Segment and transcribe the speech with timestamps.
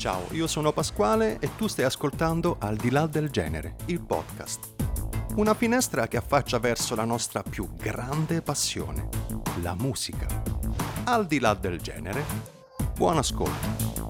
[0.00, 4.72] Ciao, io sono Pasquale e tu stai ascoltando Al di là del genere, il podcast.
[5.36, 9.10] Una finestra che affaccia verso la nostra più grande passione,
[9.60, 10.26] la musica.
[11.04, 12.24] Al di là del genere,
[12.96, 14.09] buon ascolto.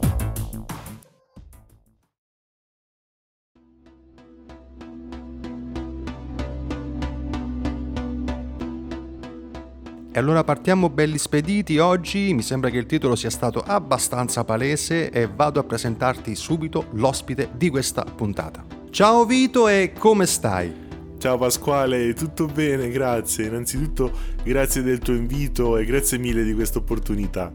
[10.21, 15.27] Allora partiamo belli spediti oggi, mi sembra che il titolo sia stato abbastanza palese e
[15.27, 18.63] vado a presentarti subito l'ospite di questa puntata.
[18.91, 20.89] Ciao Vito e come stai?
[21.17, 23.47] Ciao Pasquale, tutto bene, grazie.
[23.47, 24.13] Innanzitutto
[24.45, 27.51] grazie del tuo invito e grazie mille di questa opportunità.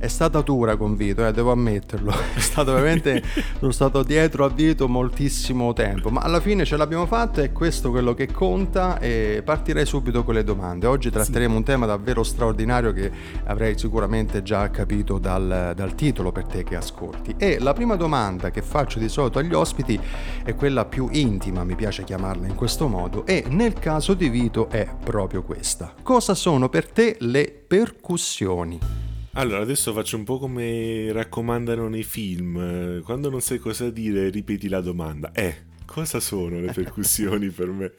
[0.00, 2.10] È stata dura con Vito, eh, devo ammetterlo.
[2.34, 3.22] È stato veramente.
[3.58, 6.08] sono stato dietro a Vito moltissimo tempo.
[6.08, 8.98] Ma alla fine ce l'abbiamo fatta e questo è quello che conta.
[8.98, 10.86] E partirei subito con le domande.
[10.86, 11.58] Oggi tratteremo sì.
[11.58, 13.12] un tema davvero straordinario che
[13.44, 17.34] avrei sicuramente già capito dal, dal titolo per te che ascolti.
[17.36, 20.00] E la prima domanda che faccio di solito agli ospiti
[20.42, 23.26] è quella più intima, mi piace chiamarla in questo modo.
[23.26, 25.92] E nel caso di Vito è proprio questa.
[26.02, 29.09] Cosa sono per te le percussioni?
[29.34, 33.00] Allora, adesso faccio un po' come raccomandano nei film.
[33.02, 35.30] Quando non sai cosa dire, ripeti la domanda.
[35.30, 37.92] Eh, cosa sono le percussioni per me?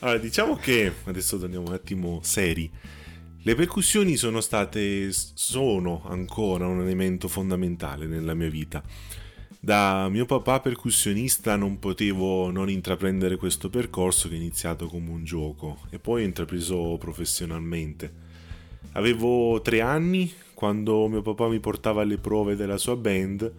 [0.00, 2.68] Allora, diciamo che, adesso torniamo un attimo seri.
[3.42, 8.82] Le percussioni sono state, sono ancora un elemento fondamentale nella mia vita.
[9.60, 15.24] Da mio papà percussionista non potevo non intraprendere questo percorso che è iniziato come un
[15.24, 18.25] gioco e poi ho intrapreso professionalmente.
[18.92, 23.52] Avevo tre anni quando mio papà mi portava alle prove della sua band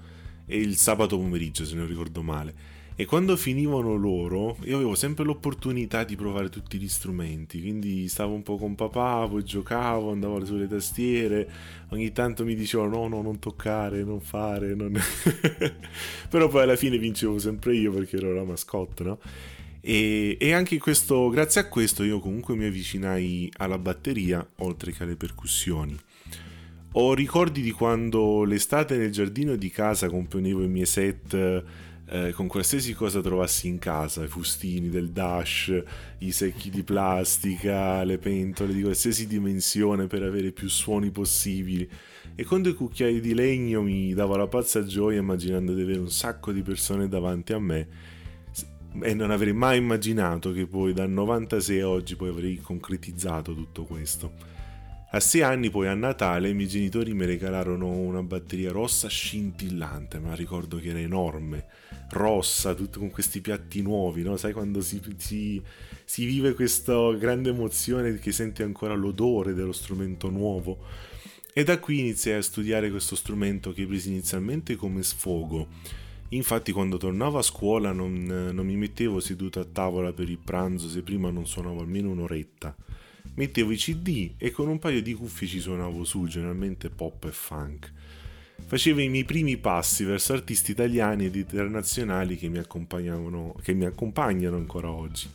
[0.46, 2.76] e il sabato pomeriggio se non ricordo male.
[3.00, 8.34] E quando finivano loro, io avevo sempre l'opportunità di provare tutti gli strumenti, quindi stavo
[8.34, 11.48] un po' con papà, poi giocavo, andavo sulle tastiere,
[11.90, 15.00] ogni tanto mi dicevano no, no, non toccare, non fare, non...
[16.28, 19.20] però poi alla fine vincevo sempre io perché ero la mascotte, no?
[19.90, 25.04] E, e, anche questo, grazie a questo io comunque mi avvicinai alla batteria oltre che
[25.04, 25.98] alle percussioni.
[26.92, 31.64] Ho ricordi di quando l'estate nel giardino di casa componevo i miei set
[32.10, 35.82] eh, con qualsiasi cosa trovassi in casa, i fustini del dash,
[36.18, 41.90] i secchi di plastica, le pentole di qualsiasi dimensione per avere più suoni possibili.
[42.36, 46.12] E con due cucchiai di legno mi davo la pazza gioia immaginando di avere un
[46.12, 48.07] sacco di persone davanti a me
[49.02, 53.84] e non avrei mai immaginato che poi dal 96 a oggi poi avrei concretizzato tutto
[53.86, 54.56] questo.
[55.10, 60.20] A sei anni poi a Natale i miei genitori mi regalarono una batteria rossa scintillante,
[60.20, 61.66] ma ricordo che era enorme,
[62.10, 64.36] rossa, tutto con questi piatti nuovi, no?
[64.36, 65.62] Sai quando si, si,
[66.04, 70.80] si vive questa grande emozione che senti ancora l'odore dello strumento nuovo.
[71.54, 75.70] E da qui iniziai a studiare questo strumento che presi inizialmente come sfogo.
[76.30, 80.90] Infatti quando tornavo a scuola non, non mi mettevo seduto a tavola per il pranzo
[80.90, 82.76] se prima non suonavo almeno un'oretta
[83.38, 87.32] mettevo i CD e con un paio di cuffie ci suonavo su, generalmente pop e
[87.32, 87.94] funk.
[88.66, 92.60] Facevo i miei primi passi verso artisti italiani ed internazionali che mi,
[93.62, 95.30] che mi accompagnano ancora oggi.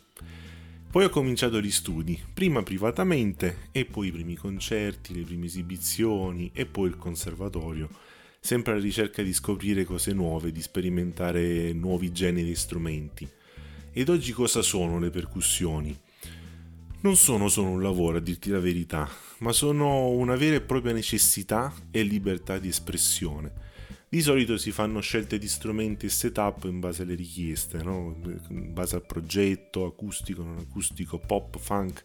[0.90, 6.50] Poi ho cominciato gli studi, prima privatamente e poi i primi concerti, le prime esibizioni
[6.52, 7.88] e poi il conservatorio,
[8.44, 13.28] sempre alla ricerca di scoprire cose nuove, di sperimentare nuovi generi e strumenti.
[13.92, 15.96] Ed oggi cosa sono le percussioni?
[17.02, 19.08] non sono solo un lavoro, a dirti la verità,
[19.38, 23.70] ma sono una vera e propria necessità e libertà di espressione.
[24.08, 28.16] Di solito si fanno scelte di strumenti e setup in base alle richieste, no?
[28.50, 32.04] in base al progetto, acustico, non acustico, pop, funk,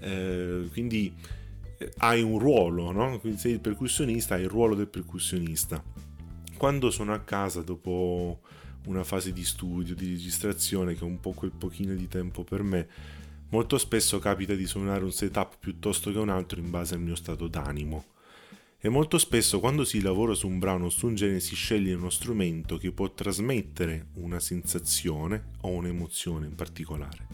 [0.00, 1.14] eh, quindi
[1.98, 3.20] hai un ruolo, no?
[3.36, 5.82] sei il percussionista, hai il ruolo del percussionista.
[6.56, 8.40] Quando sono a casa dopo
[8.86, 12.62] una fase di studio, di registrazione, che è un po' quel pochino di tempo per
[12.62, 12.88] me,
[13.52, 17.14] Molto spesso capita di suonare un setup piuttosto che un altro in base al mio
[17.14, 18.06] stato d'animo.
[18.80, 21.92] E molto spesso quando si lavora su un brano o su un genere si sceglie
[21.92, 27.26] uno strumento che può trasmettere una sensazione o un'emozione in particolare.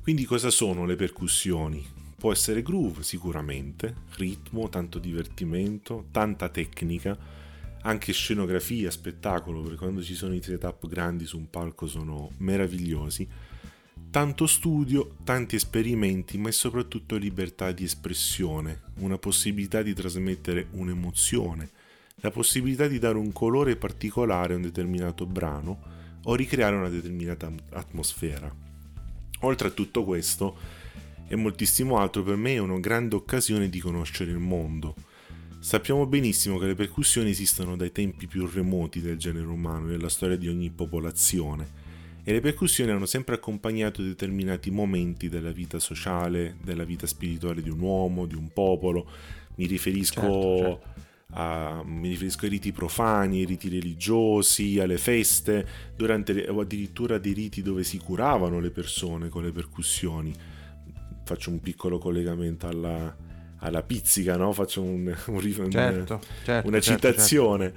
[0.00, 1.84] Quindi cosa sono le percussioni?
[2.18, 7.16] Può essere groove sicuramente, ritmo, tanto divertimento, tanta tecnica,
[7.82, 13.28] anche scenografia, spettacolo, perché quando ci sono i setup grandi su un palco sono meravigliosi
[14.10, 21.70] tanto studio, tanti esperimenti, ma soprattutto libertà di espressione, una possibilità di trasmettere un'emozione,
[22.16, 27.52] la possibilità di dare un colore particolare a un determinato brano o ricreare una determinata
[27.70, 28.52] atmosfera.
[29.40, 30.56] Oltre a tutto questo
[31.28, 34.94] e moltissimo altro, per me è una grande occasione di conoscere il mondo.
[35.60, 40.36] Sappiamo benissimo che le percussioni esistono dai tempi più remoti del genere umano nella storia
[40.36, 41.86] di ogni popolazione
[42.28, 47.70] e le percussioni hanno sempre accompagnato determinati momenti della vita sociale, della vita spirituale di
[47.70, 49.08] un uomo, di un popolo.
[49.54, 51.06] Mi riferisco, certo, certo.
[51.32, 55.66] A, mi riferisco ai riti profani, ai riti religiosi, alle feste,
[55.96, 60.34] durante o addirittura dei riti dove si curavano le persone con le percussioni.
[61.28, 63.14] Faccio un piccolo collegamento alla,
[63.58, 64.50] alla pizzica, no?
[64.54, 67.72] faccio un, un, un, certo, certo, una certo, citazione.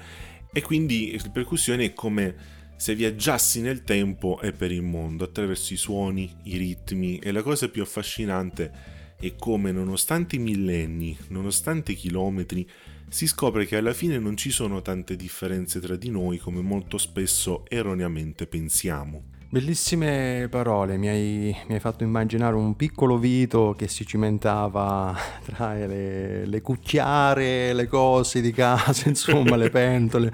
[0.53, 2.35] E quindi le percussioni è come
[2.77, 7.41] se viaggiassi nel tempo e per il mondo attraverso i suoni, i ritmi e la
[7.41, 8.71] cosa più affascinante
[9.19, 12.65] è come nonostante i millenni, nonostante i chilometri,
[13.09, 16.97] si scopre che alla fine non ci sono tante differenze tra di noi come molto
[16.97, 19.30] spesso erroneamente pensiamo.
[19.53, 25.13] Bellissime parole, mi hai, mi hai, fatto immaginare un piccolo Vito che si cimentava
[25.43, 30.31] tra le, le cucchiare, le cose di casa, insomma le pentole.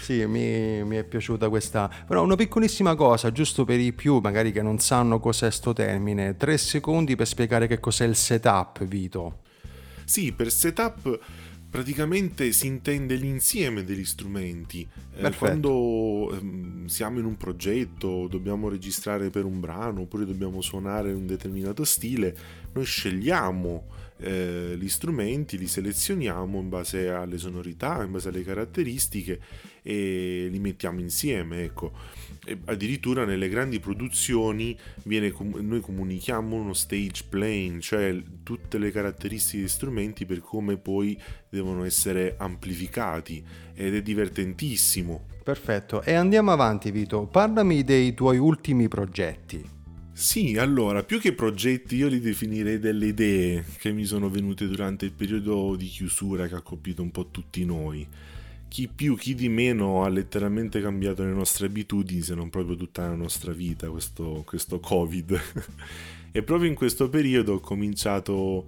[0.00, 1.90] Sì, mi, mi, è piaciuta questa.
[2.06, 6.36] Però una piccolissima cosa, giusto per i più, magari che non sanno cos'è sto termine,
[6.36, 9.40] tre secondi per spiegare che cos'è il setup, Vito.
[10.04, 11.18] Sì, per setup
[11.72, 14.86] praticamente si intende l'insieme degli strumenti.
[15.16, 21.14] Eh, quando ehm, siamo in un progetto, dobbiamo registrare per un brano oppure dobbiamo suonare
[21.14, 22.36] un determinato stile,
[22.74, 23.86] noi scegliamo
[24.22, 29.40] eh, gli strumenti, li selezioniamo in base alle sonorità, in base alle caratteristiche
[29.82, 31.64] e li mettiamo insieme.
[31.64, 31.92] Ecco.
[32.44, 39.58] E addirittura nelle grandi produzioni viene, noi comunichiamo uno stage plane, cioè tutte le caratteristiche
[39.58, 45.26] degli strumenti per come poi devono essere amplificati ed è divertentissimo.
[45.42, 49.81] Perfetto, e andiamo avanti Vito, parlami dei tuoi ultimi progetti.
[50.14, 55.06] Sì, allora, più che progetti io li definirei delle idee che mi sono venute durante
[55.06, 58.06] il periodo di chiusura che ha colpito un po' tutti noi.
[58.68, 63.06] Chi più, chi di meno ha letteralmente cambiato le nostre abitudini, se non proprio tutta
[63.08, 65.40] la nostra vita, questo, questo Covid.
[66.30, 68.66] e proprio in questo periodo ho cominciato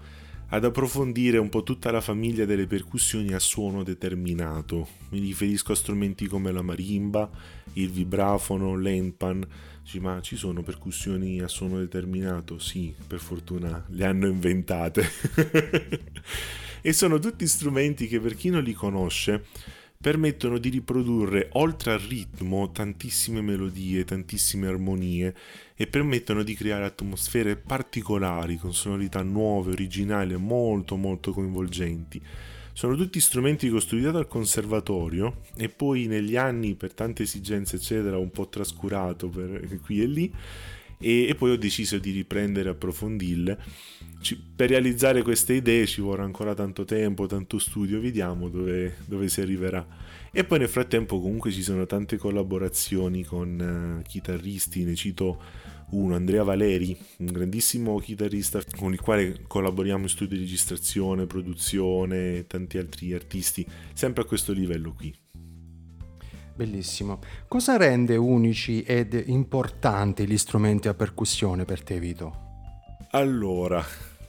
[0.49, 4.89] ad approfondire un po' tutta la famiglia delle percussioni a suono determinato.
[5.11, 7.29] Mi riferisco a strumenti come la marimba,
[7.75, 9.47] il vibrafono, l'enpan,
[9.85, 12.59] Dici, ma ci sono percussioni a suono determinato?
[12.59, 15.07] Sì, per fortuna le hanno inventate.
[16.81, 19.45] e sono tutti strumenti che per chi non li conosce
[20.01, 25.35] permettono di riprodurre oltre al ritmo tantissime melodie, tantissime armonie
[25.75, 32.23] e permettono di creare atmosfere particolari con sonorità nuove, originali e molto molto coinvolgenti.
[32.77, 38.33] Sono tutti strumenti costruiti dal conservatorio e poi negli anni per tante esigenze eccetera un
[38.33, 40.35] po' trascurato per qui e lì
[40.99, 43.59] e, e poi ho deciso di riprendere e approfondirle.
[44.21, 49.29] Ci, per realizzare queste idee ci vorrà ancora tanto tempo, tanto studio, vediamo dove, dove
[49.29, 49.87] si arriverà.
[50.33, 55.41] E poi nel frattempo comunque ci sono tante collaborazioni con uh, chitarristi, ne cito
[55.91, 62.39] uno, Andrea Valeri, un grandissimo chitarrista con il quale collaboriamo in studio di registrazione, produzione
[62.39, 65.15] e tanti altri artisti, sempre a questo livello qui.
[66.55, 67.19] Bellissimo.
[67.49, 72.43] Cosa rende unici ed importanti gli strumenti a percussione per te, Vito?
[73.11, 73.85] Allora,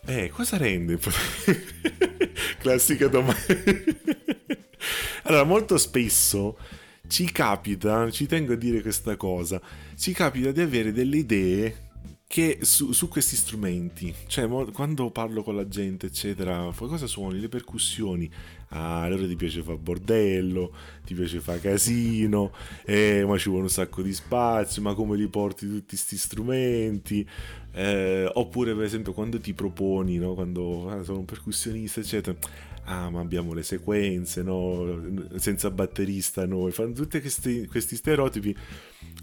[0.06, 0.98] eh, cosa rende?
[2.60, 3.42] Classica domanda.
[5.24, 6.58] allora, molto spesso
[7.08, 9.62] ci capita, ci tengo a dire questa cosa,
[9.96, 11.84] ci capita di avere delle idee
[12.28, 17.40] che su, su, questi strumenti, cioè quando parlo con la gente, eccetera, cosa suoni?
[17.40, 18.30] Le percussioni.
[18.70, 20.74] Ah, allora ti piace fare bordello,
[21.06, 22.52] ti piace fare casino,
[22.84, 27.26] eh, ma ci vuole un sacco di spazio, ma come li porti tutti questi strumenti?
[27.72, 30.34] Eh, oppure, per esempio, quando ti proponi, no?
[30.34, 32.38] quando ah, sono un percussionista, eccetera
[32.86, 35.04] ah ma abbiamo le sequenze, no?
[35.36, 38.56] senza batterista noi, fanno tutti questi, questi stereotipi.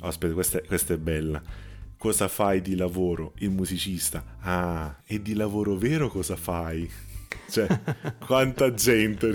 [0.00, 1.42] Oh, aspetta, questa, questa è bella.
[1.96, 3.34] Cosa fai di lavoro?
[3.38, 4.36] Il musicista.
[4.40, 6.90] Ah, e di lavoro vero cosa fai?
[7.48, 7.66] Cioè,
[8.26, 9.32] quanta gente.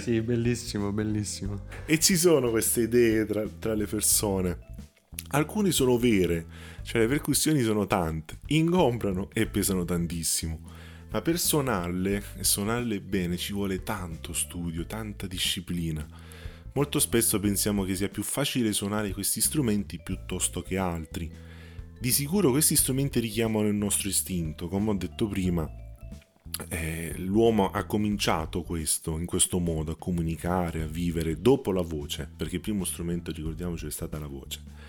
[0.00, 1.64] sì, bellissimo, bellissimo.
[1.86, 4.70] E ci sono queste idee tra, tra le persone.
[5.28, 6.44] Alcune sono vere,
[6.82, 10.71] cioè le percussioni sono tante, ingombrano e pesano tantissimo
[11.12, 16.06] ma per suonarle e suonarle bene ci vuole tanto studio, tanta disciplina.
[16.72, 21.30] Molto spesso pensiamo che sia più facile suonare questi strumenti piuttosto che altri.
[22.00, 25.70] Di sicuro questi strumenti richiamano il nostro istinto, come ho detto prima.
[26.68, 32.28] Eh, l'uomo ha cominciato questo, in questo modo, a comunicare, a vivere dopo la voce,
[32.34, 34.81] perché il primo strumento, ricordiamoci, è stata la voce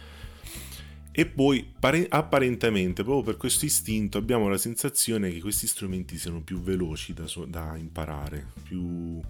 [1.16, 6.42] E poi pare- apparentemente, proprio per questo istinto, abbiamo la sensazione che questi strumenti siano
[6.42, 9.22] più veloci da, so- da imparare, più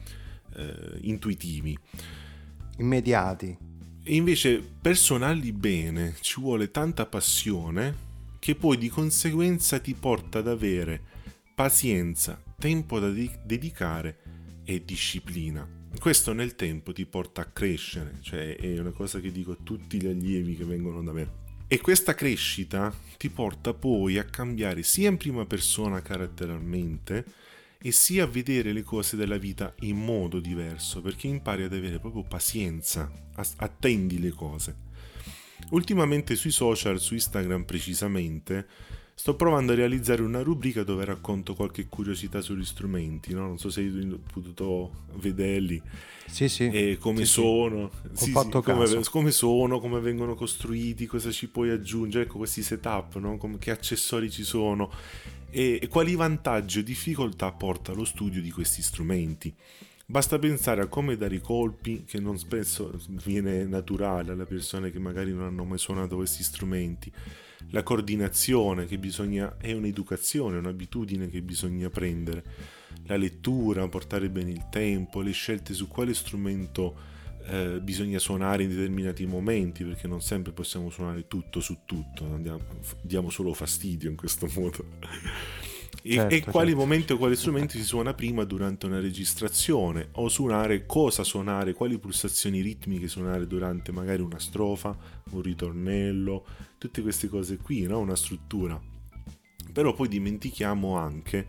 [0.56, 1.78] eh, intuitivi.
[2.78, 3.58] Immediati.
[4.02, 10.40] E invece per suonarli bene ci vuole tanta passione che poi di conseguenza ti porta
[10.40, 11.02] ad avere
[11.54, 14.20] pazienza, tempo da de- dedicare
[14.64, 15.68] e disciplina.
[16.00, 20.02] Questo nel tempo ti porta a crescere, cioè è una cosa che dico a tutti
[20.02, 21.43] gli allievi che vengono da me.
[21.74, 27.26] E questa crescita ti porta poi a cambiare sia in prima persona caratterialmente
[27.82, 31.98] e sia a vedere le cose della vita in modo diverso, perché impari ad avere
[31.98, 33.12] proprio pazienza,
[33.56, 34.76] attendi le cose.
[35.72, 38.68] Ultimamente sui social, su Instagram precisamente,
[39.16, 43.48] sto provando a realizzare una rubrica dove racconto qualche curiosità sugli strumenti, no?
[43.48, 45.82] non so se hai potuto vederli.
[46.26, 46.70] Sì, sì.
[46.70, 48.26] E come sì, sono, sì.
[48.26, 53.38] Sì, come, come, sono, come vengono costruiti, cosa ci puoi aggiungere, ecco questi setup, no?
[53.38, 54.92] come, che accessori ci sono
[55.50, 59.54] e, e quali vantaggi o difficoltà porta lo studio di questi strumenti.
[60.06, 65.00] Basta pensare a come dare i colpi, che non spesso viene naturale alle persone che
[65.00, 67.12] magari non hanno mai suonato questi strumenti.
[67.70, 72.44] La coordinazione che bisogna, è un'educazione, un'abitudine che bisogna prendere.
[73.06, 76.96] La lettura, portare bene il tempo, le scelte su quale strumento
[77.46, 82.62] eh, bisogna suonare in determinati momenti, perché non sempre possiamo suonare tutto su tutto, andiamo,
[83.02, 84.86] diamo solo fastidio in questo modo
[86.06, 86.84] e, certo, e quali certo.
[86.84, 91.98] momenti o quali strumenti si suona prima durante una registrazione o suonare cosa suonare, quali
[91.98, 94.96] pulsazioni ritmiche suonare durante magari una strofa,
[95.32, 96.46] un ritornello,
[96.78, 98.00] tutte queste cose qui, no?
[98.00, 98.80] una struttura.
[99.72, 101.48] Però poi dimentichiamo anche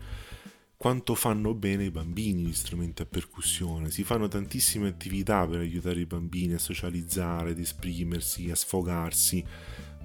[0.77, 3.91] quanto fanno bene i bambini gli strumenti a percussione.
[3.91, 9.43] Si fanno tantissime attività per aiutare i bambini a socializzare, ad esprimersi, a sfogarsi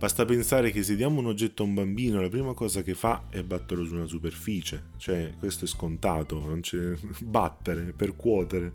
[0.00, 3.24] Basta pensare che se diamo un oggetto a un bambino, la prima cosa che fa
[3.28, 8.72] è batterlo su una superficie, cioè questo è scontato, non c'è battere, percuotere.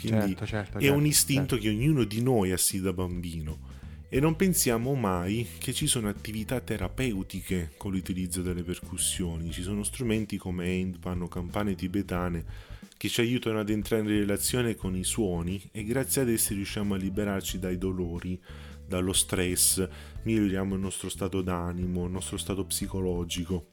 [0.00, 1.64] Quindi certo, certo, è certo, un istinto certo.
[1.64, 3.70] che ognuno di noi ha sì da bambino.
[4.08, 9.52] E non pensiamo mai che ci sono attività terapeutiche con l'utilizzo delle percussioni.
[9.52, 12.44] Ci sono strumenti come handpan o campane tibetane
[12.96, 16.94] che ci aiutano ad entrare in relazione con i suoni e grazie ad essi riusciamo
[16.94, 18.40] a liberarci dai dolori
[18.92, 19.88] dallo stress,
[20.24, 23.68] miglioriamo il nostro stato d'animo, il nostro stato psicologico.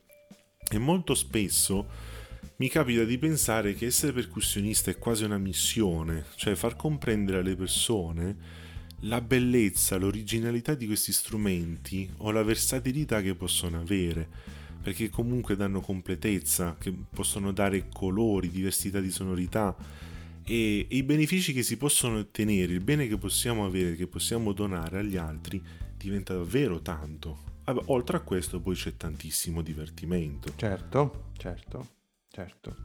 [0.72, 1.88] E molto spesso
[2.58, 7.56] mi capita di pensare che essere percussionista è quasi una missione, cioè far comprendere alle
[7.56, 8.68] persone
[9.04, 14.28] la bellezza, l'originalità di questi strumenti o la versatilità che possono avere,
[14.82, 19.76] perché comunque danno completezza, che possono dare colori, diversità di sonorità
[20.50, 24.98] e, i benefici che si possono ottenere, il bene che possiamo avere, che possiamo donare
[24.98, 25.62] agli altri,
[25.96, 27.48] diventa davvero tanto.
[27.86, 30.52] Oltre a questo poi c'è tantissimo divertimento.
[30.56, 31.88] Certo, certo,
[32.28, 32.76] certo.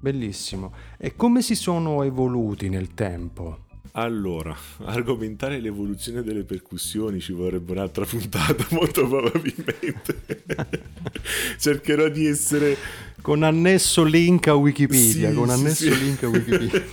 [0.00, 0.74] Bellissimo.
[0.96, 3.66] E come si sono evoluti nel tempo?
[3.92, 10.44] Allora, argomentare l'evoluzione delle percussioni ci vorrebbe un'altra puntata, molto probabilmente.
[11.58, 12.76] Cercherò di essere...
[13.22, 16.84] Con annesso link a Wikipedia, sì, con annesso sì, link a Wikipedia.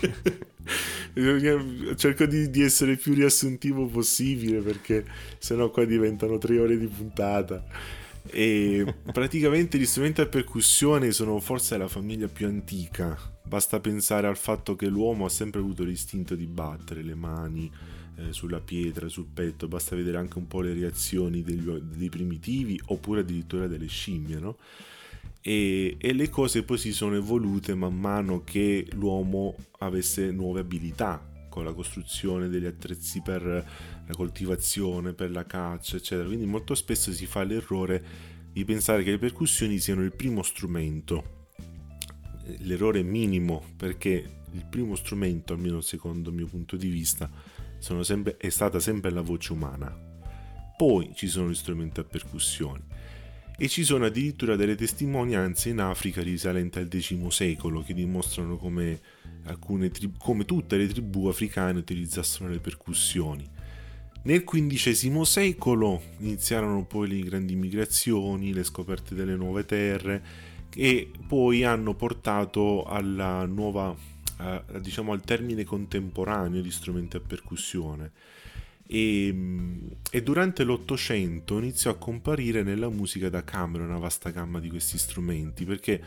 [1.95, 5.03] Cerco di, di, essere più riassuntivo possibile perché
[5.39, 7.65] sennò qua diventano tre ore di puntata.
[8.29, 13.17] E praticamente gli strumenti a percussione sono forse la famiglia più antica.
[13.43, 17.71] Basta pensare al fatto che l'uomo ha sempre avuto l'istinto di battere le mani
[18.17, 19.67] eh, sulla pietra, sul petto.
[19.67, 24.57] Basta vedere anche un po' le reazioni degli, dei primitivi oppure addirittura delle scimmie, no?
[25.47, 31.25] E, e, le cose poi si sono evolute man mano che l'uomo avesse nuove abilità
[31.47, 36.27] con la costruzione degli attrezzi per la coltivazione, per la caccia, eccetera.
[36.27, 38.03] Quindi molto spesso si fa l'errore
[38.51, 41.45] di pensare che le percussioni siano il primo strumento.
[42.57, 47.31] L'errore minimo perché il primo strumento, almeno secondo il mio punto di vista,
[47.77, 49.97] sempre, è stata sempre la voce umana.
[50.75, 52.96] Poi ci sono gli strumenti a percussione
[53.59, 58.99] e ci sono addirittura delle testimonianze in Africa risalenti al X secolo che dimostrano come,
[59.91, 63.49] tri- come tutte le tribù africane utilizzassero le percussioni.
[64.23, 70.23] Nel XV secolo iniziarono poi le grandi migrazioni, le scoperte delle nuove terre
[70.75, 73.95] e poi hanno portato alla nuova,
[74.39, 78.11] eh, diciamo al termine contemporaneo di strumenti a percussione
[78.87, 79.35] e,
[80.09, 84.97] e, durante l'Ottocento iniziò a comparire nella musica da camera una vasta gamma di questi
[84.97, 86.01] strumenti perché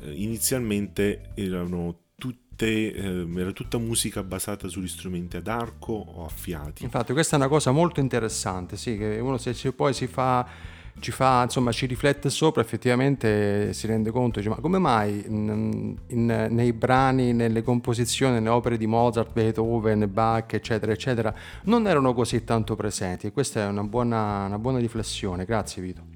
[0.00, 6.24] eh, inizialmente erano tu, tutte, eh, era tutta musica basata sugli strumenti ad arco o
[6.24, 6.84] a fiati.
[6.84, 11.12] Infatti questa è una cosa molto interessante, sì, che uno se poi si fa ci
[11.12, 16.46] fa, insomma, ci riflette sopra, effettivamente si rende conto, dice, ma come mai in, in,
[16.50, 21.34] nei brani, nelle composizioni, nelle opere di Mozart, Beethoven, Bach, eccetera, eccetera,
[21.64, 23.26] non erano così tanto presenti?
[23.26, 26.14] E questa è una buona, una buona riflessione, grazie Vito.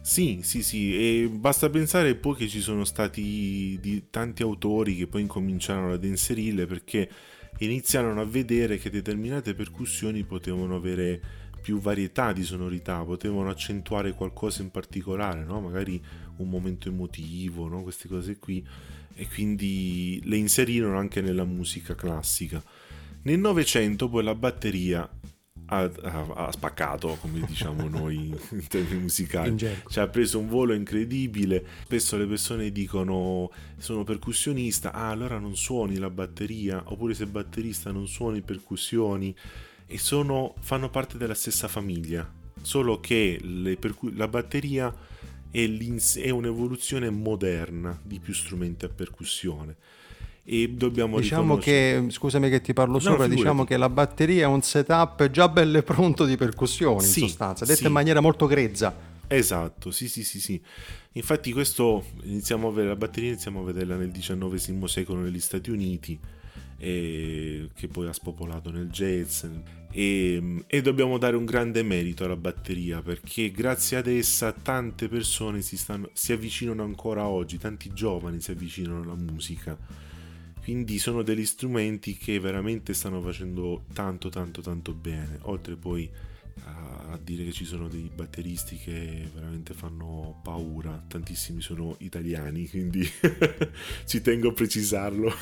[0.00, 3.78] Sì, sì, sì, e basta pensare poi che ci sono stati
[4.10, 7.10] tanti autori che poi incominciarono ad inserirle perché
[7.58, 11.20] iniziarono a vedere che determinate percussioni potevano avere
[11.68, 15.60] più varietà di sonorità, potevano accentuare qualcosa in particolare, no?
[15.60, 16.02] magari
[16.36, 17.82] un momento emotivo, no?
[17.82, 18.66] queste cose qui,
[19.14, 22.64] e quindi le inserirono anche nella musica classica.
[23.24, 25.06] Nel Novecento poi la batteria
[25.66, 29.50] ha, ha, ha, spaccato, come diciamo noi in termini musicali.
[29.50, 31.62] In cioè, ha preso un volo incredibile.
[31.84, 36.82] Spesso le persone dicono: Sono percussionista, ah, allora non suoni la batteria.
[36.86, 39.36] Oppure se batterista non suoni percussioni
[39.90, 42.30] e sono, fanno parte della stessa famiglia,
[42.60, 43.40] solo che
[43.80, 44.94] percu- la batteria
[45.50, 45.66] è,
[46.16, 49.76] è, un'evoluzione moderna di più strumenti a percussione.
[50.44, 53.36] E dobbiamo diciamo che, scusami che ti parlo no, sopra, figurati.
[53.36, 57.28] diciamo che la batteria è un setup già bello e pronto di percussioni sì, in
[57.28, 57.86] sostanza, detto sì.
[57.86, 58.94] in maniera molto grezza.
[59.26, 60.60] Esatto, sì, sì, sì, sì.
[61.12, 65.70] Infatti questo iniziamo a vedere la batteria, iniziamo a vederla nel XIX secolo negli Stati
[65.70, 66.18] Uniti,
[66.78, 69.44] e che poi ha spopolato nel jazz
[69.90, 75.60] e, e, dobbiamo dare un grande merito alla batteria perché grazie ad essa tante persone
[75.62, 79.76] si, stanno, si avvicinano ancora oggi, tanti giovani si avvicinano alla musica.
[80.62, 86.08] Quindi sono degli strumenti che veramente stanno facendo tanto tanto tanto bene, oltre poi
[86.64, 93.08] a dire che ci sono dei batteristi che veramente fanno paura, tantissimi sono italiani, quindi
[94.04, 95.32] ci tengo a precisarlo.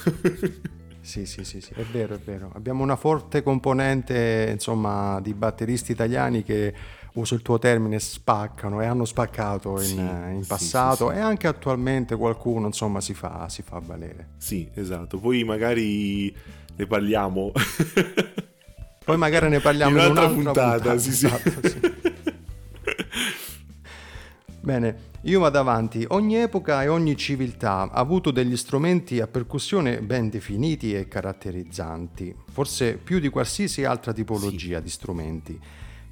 [1.06, 2.50] Sì, sì, sì, sì, è vero, è vero.
[2.54, 6.75] Abbiamo una forte componente, insomma, di batteristi italiani che,
[7.12, 11.22] uso il tuo termine, spaccano e hanno spaccato in, sì, in passato sì, sì, e
[11.22, 14.30] anche attualmente qualcuno, insomma, si fa, si fa valere.
[14.38, 15.18] Sì, esatto.
[15.18, 16.34] Poi magari
[16.75, 17.52] ne parliamo.
[19.04, 20.72] Poi magari ne parliamo in, in un'altra puntata.
[20.72, 21.80] puntata sì, esatto, sì.
[24.60, 26.04] Bene, io vado avanti.
[26.08, 32.34] Ogni epoca e ogni civiltà ha avuto degli strumenti a percussione ben definiti e caratterizzanti,
[32.50, 34.82] forse più di qualsiasi altra tipologia sì.
[34.84, 35.60] di strumenti.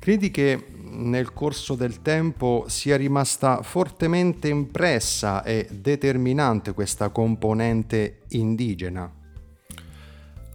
[0.01, 9.11] Credi che nel corso del tempo sia rimasta fortemente impressa e determinante questa componente indigena?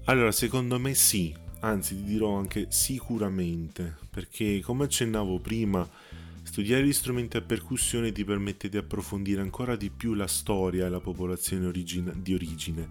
[0.03, 5.87] Allora, secondo me sì, anzi ti dirò anche sicuramente, perché come accennavo prima,
[6.59, 10.89] Studiare gli strumenti a percussione ti permette di approfondire ancora di più la storia e
[10.89, 12.89] la popolazione origine, di origine.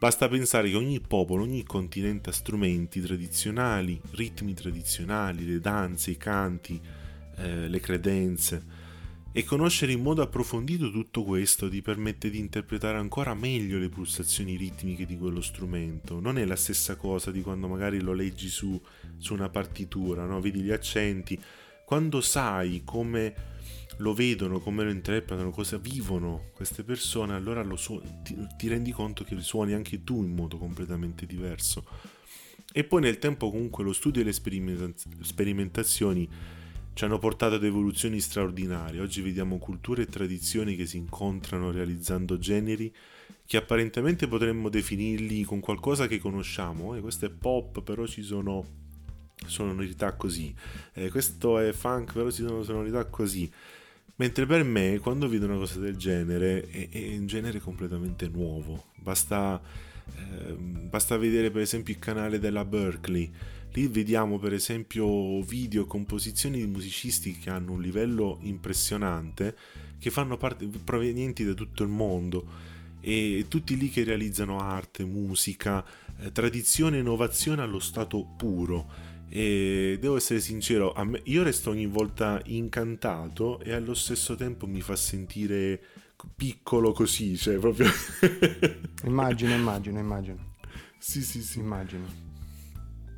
[0.00, 6.16] Basta pensare che ogni popolo, ogni continente ha strumenti tradizionali, ritmi tradizionali, le danze, i
[6.16, 6.80] canti,
[7.36, 8.64] eh, le credenze.
[9.30, 14.56] E conoscere in modo approfondito tutto questo ti permette di interpretare ancora meglio le pulsazioni
[14.56, 16.18] ritmiche di quello strumento.
[16.18, 18.78] Non è la stessa cosa di quando magari lo leggi su,
[19.18, 20.40] su una partitura, no?
[20.40, 21.40] vedi gli accenti,
[21.84, 23.50] quando sai come
[23.98, 29.24] lo vedono, come lo interpretano, cosa vivono queste persone, allora su- ti, ti, rendi conto
[29.24, 31.84] che suoni anche tu in modo completamente diverso.
[32.72, 36.28] E poi nel tempo comunque lo studio e le sperimenta- sperimentazioni
[36.94, 39.00] ci hanno portato ad evoluzioni straordinarie.
[39.00, 42.92] Oggi vediamo culture e tradizioni che si incontrano realizzando generi
[43.46, 46.94] che apparentemente potremmo definirli con qualcosa che conosciamo.
[46.94, 48.80] Eh, questo è pop, però ci sono
[49.46, 50.54] sonorità così,
[50.94, 53.50] eh, questo è funk però ci sono sonorità così.
[54.16, 58.90] Mentre per me, quando vedo una cosa del genere, è, un genere completamente nuovo.
[58.94, 59.60] Basta,
[60.14, 63.30] eh, basta vedere per esempio il canale della Berkeley.
[63.72, 69.56] Lì vediamo per esempio video, composizioni di musicisti che hanno un livello impressionante,
[69.98, 72.70] che fanno parte, provenienti da tutto il mondo.
[73.00, 75.84] E tutti lì che realizzano arte, musica,
[76.18, 81.86] eh, tradizione e innovazione allo stato puro e devo essere sincero, me, io resto ogni
[81.86, 85.80] volta incantato e allo stesso tempo mi fa sentire
[86.36, 87.88] piccolo così, cioè proprio...
[89.04, 90.56] immagino, immagino, immagino.
[90.98, 91.60] Sì, sì, sì.
[91.60, 92.21] Immagino.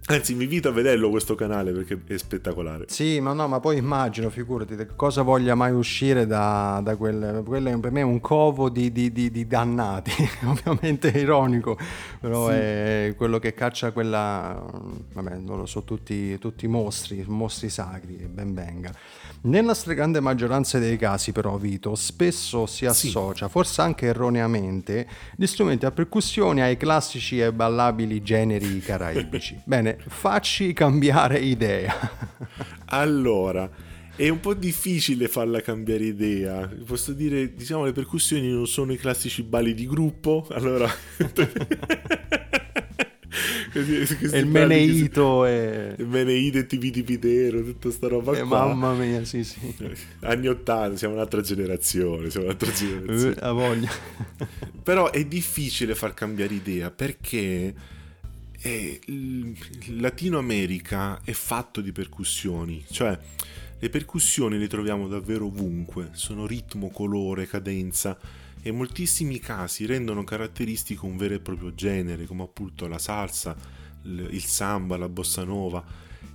[0.07, 2.85] Anzi, vi invito a vederlo questo canale perché è spettacolare.
[2.89, 7.43] Sì, ma no, ma poi immagino, figurati, cosa voglia mai uscire da, da quel...
[7.47, 10.13] Quello è per me un covo di, di, di, di dannati,
[10.45, 11.79] ovviamente è ironico,
[12.21, 12.55] però sì.
[12.55, 14.63] è quello che caccia quella...
[15.15, 18.93] Vabbè, non lo so, tutti, tutti mostri, mostri sacri, ben venga.
[19.45, 23.51] Nella stragrande maggioranza dei casi, però, Vito, spesso si associa, sì.
[23.51, 29.61] forse anche erroneamente, gli strumenti a percussione ai classici e ballabili generi caraibici.
[29.65, 31.95] Bene, facci cambiare idea.
[32.87, 33.69] allora,
[34.17, 36.71] è un po' difficile farla cambiare idea.
[36.87, 40.89] Posso dire, diciamo, le percussioni non sono i classici balli di gruppo, allora...
[43.75, 45.95] così, così il Meneito e...
[45.99, 49.59] il Meneito e Tiviti Pitero tutta sta roba eh, qua mamma mia sì sì
[50.21, 53.91] anni 80 siamo un'altra generazione siamo un'altra generazione a voglia
[54.83, 57.75] però è difficile far cambiare idea perché
[58.69, 58.99] è,
[59.89, 63.19] Latino America è fatto di percussioni cioè
[63.79, 68.19] le percussioni le troviamo davvero ovunque sono ritmo colore cadenza
[68.67, 73.55] e in moltissimi casi rendono caratteristico un vero e proprio genere, come appunto la salsa,
[74.05, 75.85] il samba, la bossa nova.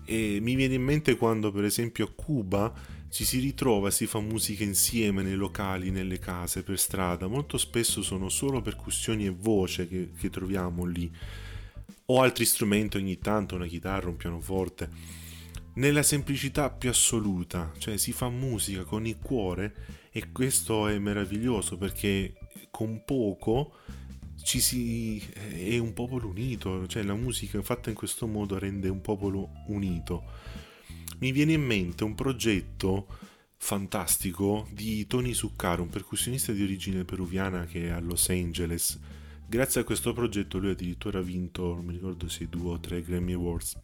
[0.06, 2.72] E mi viene in mente quando, per esempio, a Cuba
[3.10, 7.26] ci si ritrova e si fa musica insieme nei locali, nelle case, per strada.
[7.26, 11.12] Molto spesso sono solo percussioni e voce che, che troviamo lì,
[12.12, 14.90] o altri strumenti ogni tanto, una chitarra, un pianoforte.
[15.76, 21.78] Nella semplicità più assoluta, cioè si fa musica con il cuore e questo è meraviglioso
[21.78, 22.34] perché
[22.72, 23.74] con poco
[24.42, 29.02] ci si è un popolo unito, cioè la musica fatta in questo modo rende un
[29.02, 30.24] popolo unito.
[31.20, 33.08] Mi viene in mente un progetto
[33.58, 39.00] fantastico di Tony Succaro, un percussionista di origine peruviana che è a Los Angeles.
[39.50, 43.02] Grazie a questo progetto lui addirittura ha vinto, non mi ricordo se due o tre
[43.02, 43.80] Grammy Awards.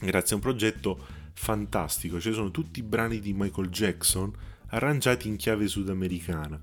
[0.00, 0.96] Grazie a un progetto
[1.32, 4.32] fantastico, ci sono tutti i brani di Michael Jackson
[4.68, 6.60] arrangiati in chiave sudamericana.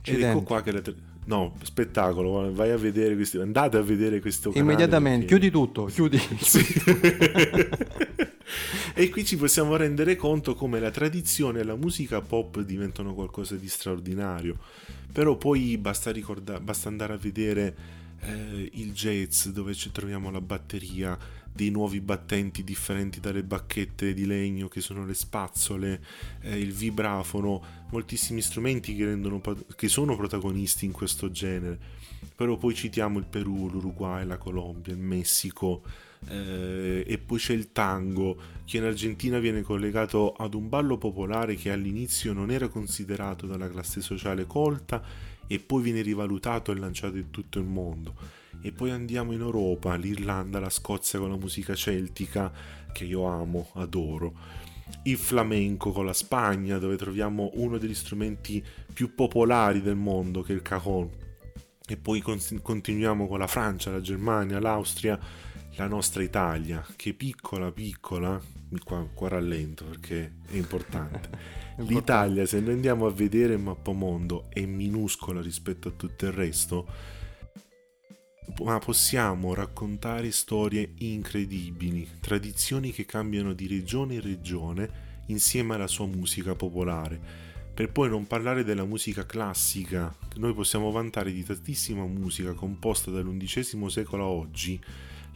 [0.00, 0.80] Ed ecco qua che la...
[1.24, 4.70] No, spettacolo, vai a vedere questi, andate a vedere questo canale.
[4.70, 5.40] Immediatamente, perché...
[5.40, 6.18] chiudi tutto, chiudi.
[6.38, 6.64] Sì.
[8.94, 13.56] e qui ci possiamo rendere conto come la tradizione e la musica pop diventano qualcosa
[13.56, 14.58] di straordinario.
[15.12, 17.76] Però poi basta, ricorda- basta andare a vedere
[18.20, 21.18] eh, il jazz dove ci troviamo la batteria,
[21.52, 26.02] dei nuovi battenti differenti dalle bacchette di legno che sono le spazzole,
[26.40, 29.40] eh, il vibrafono, moltissimi strumenti che, rendono,
[29.76, 31.78] che sono protagonisti in questo genere.
[32.34, 35.82] Però poi citiamo il Perù, l'Uruguay, la Colombia, il Messico
[36.28, 41.56] eh, e poi c'è il tango che in Argentina viene collegato ad un ballo popolare
[41.56, 45.02] che all'inizio non era considerato dalla classe sociale colta
[45.46, 49.96] e poi viene rivalutato e lanciato in tutto il mondo e poi andiamo in Europa,
[49.96, 52.52] l'Irlanda, la Scozia con la musica celtica
[52.92, 54.34] che io amo, adoro.
[55.02, 60.52] Il flamenco con la Spagna, dove troviamo uno degli strumenti più popolari del mondo, che
[60.52, 61.10] è il cajon.
[61.84, 65.18] E poi con- continuiamo con la Francia, la Germania, l'Austria,
[65.76, 68.40] la nostra Italia, che piccola, piccola,
[68.84, 71.60] qua, qua rallento perché è importante.
[71.78, 77.20] L'Italia, se noi andiamo a vedere il mappamondo, è minuscola rispetto a tutto il resto
[78.64, 86.06] ma possiamo raccontare storie incredibili, tradizioni che cambiano di regione in regione insieme alla sua
[86.06, 87.50] musica popolare.
[87.72, 93.88] Per poi non parlare della musica classica, noi possiamo vantare di tantissima musica composta dall'undicesimo
[93.88, 94.78] secolo a oggi,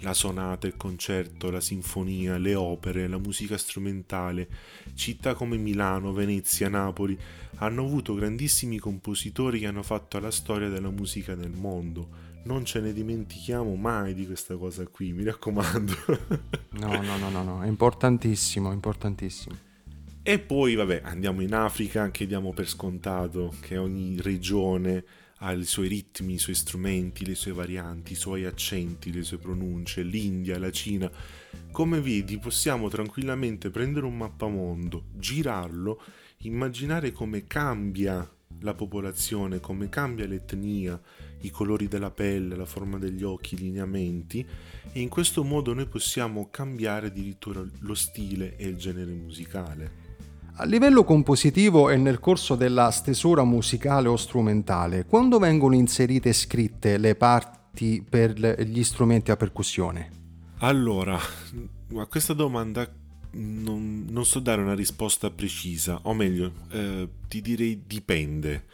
[0.01, 4.49] la sonata, il concerto, la sinfonia, le opere, la musica strumentale.
[4.95, 7.19] Città come Milano, Venezia, Napoli
[7.57, 12.81] hanno avuto grandissimi compositori che hanno fatto la storia della musica nel mondo non ce
[12.81, 15.93] ne dimentichiamo mai di questa cosa qui, mi raccomando.
[16.79, 19.57] no, no, no, no, no, è importantissimo, importantissimo.
[20.23, 25.05] E poi, vabbè, andiamo in Africa, che diamo per scontato che ogni regione
[25.39, 29.39] ha i suoi ritmi, i suoi strumenti, le sue varianti, i suoi accenti, le sue
[29.39, 31.11] pronunce, l'India, la Cina.
[31.71, 36.03] Come vedi, possiamo tranquillamente prendere un mappamondo, girarlo,
[36.39, 38.29] immaginare come cambia
[38.61, 41.01] la popolazione, come cambia l'etnia,
[41.41, 44.47] i colori della pelle, la forma degli occhi, i lineamenti
[44.93, 50.06] e in questo modo noi possiamo cambiare addirittura lo stile e il genere musicale.
[50.59, 56.33] A livello compositivo e nel corso della stesura musicale o strumentale, quando vengono inserite e
[56.33, 60.11] scritte le parti per gli strumenti a percussione?
[60.61, 61.19] Allora,
[61.97, 62.91] a questa domanda
[63.33, 68.65] non, non so dare una risposta precisa, o meglio, eh, ti direi dipende.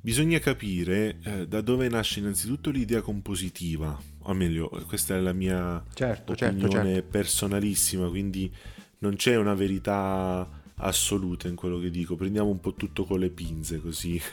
[0.00, 5.82] Bisogna capire eh, da dove nasce innanzitutto l'idea compositiva, o meglio, questa è la mia
[5.92, 7.08] certo, certo opinione certo, certo.
[7.10, 8.54] personalissima, quindi
[8.98, 13.30] non c'è una verità assoluta in quello che dico, prendiamo un po' tutto con le
[13.30, 14.20] pinze così.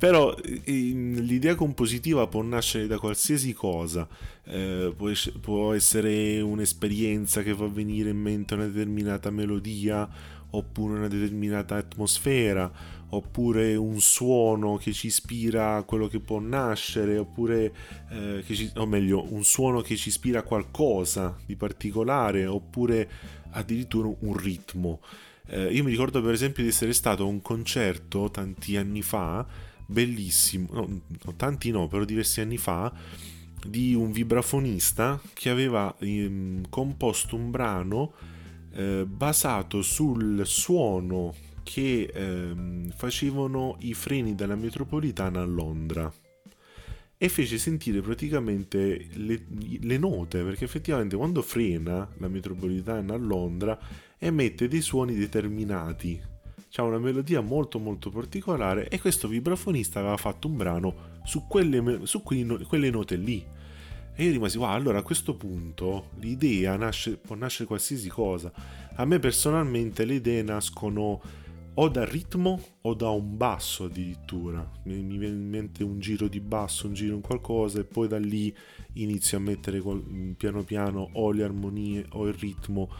[0.00, 4.08] Però l'idea compositiva può nascere da qualsiasi cosa,
[4.44, 5.10] eh, può,
[5.42, 10.08] può, essere un'esperienza che fa venire in mente una determinata melodia,
[10.52, 12.72] oppure una determinata atmosfera,
[13.10, 17.72] oppure un suono che ci ispira a quello che può nascere, oppure,
[18.10, 23.10] eh, ci, o meglio, un suono che ci ispira a qualcosa di particolare, oppure
[23.50, 25.00] addirittura un ritmo.
[25.46, 29.46] Eh, io mi ricordo per esempio di essere stato a un concerto tanti anni fa,
[29.86, 31.02] bellissimo, no,
[31.36, 32.92] tanti no, però diversi anni fa,
[33.66, 38.12] di un vibrafonista che aveva ehm, composto un brano
[38.72, 46.12] eh, basato sul suono che ehm, facevano i freni della metropolitana a Londra
[47.22, 49.44] e fece sentire praticamente le,
[49.80, 53.78] le, note perché effettivamente quando frena la metropolitana a Londra
[54.16, 56.18] emette dei suoni determinati
[56.70, 62.06] c'ha una melodia molto molto particolare e questo vibrafonista aveva fatto un brano su quelle,
[62.06, 63.44] su quelle note lì.
[64.14, 68.52] E io rimasi, wow, allora a questo punto l'idea nasce, può nascere qualsiasi cosa.
[68.94, 71.20] A me personalmente le idee nascono
[71.74, 74.68] o dal ritmo o da un basso addirittura.
[74.84, 78.08] Mi, mi, viene in mente un giro di basso, un giro in qualcosa e poi
[78.08, 78.54] da lì
[78.94, 79.82] inizio a mettere
[80.36, 82.90] piano piano o le armonie o il ritmo.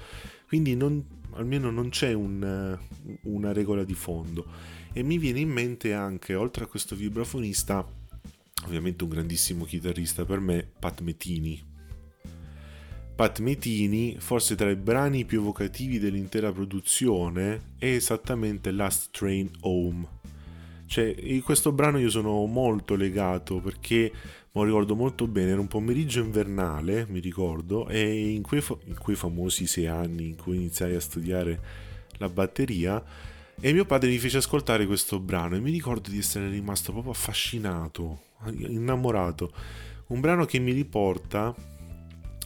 [0.47, 2.79] Quindi non, almeno non c'è un,
[3.23, 4.47] una regola di fondo.
[4.93, 7.87] E mi viene in mente anche, oltre a questo vibrafonista,
[8.65, 11.70] ovviamente un grandissimo chitarrista per me, Pat Metini.
[13.21, 20.09] Pat Metini, forse tra i brani più evocativi dell'intera produzione, è esattamente Last Train Home.
[20.87, 24.11] Cioè, in questo brano io sono molto legato perché
[24.51, 28.97] lo ricordo molto bene, era un pomeriggio invernale, mi ricordo, e in quei, fa- in
[28.97, 31.61] quei famosi sei anni in cui iniziai a studiare
[32.13, 33.05] la batteria,
[33.61, 37.13] e mio padre mi fece ascoltare questo brano e mi ricordo di essere rimasto proprio
[37.13, 39.53] affascinato, innamorato.
[40.07, 41.55] Un brano che mi riporta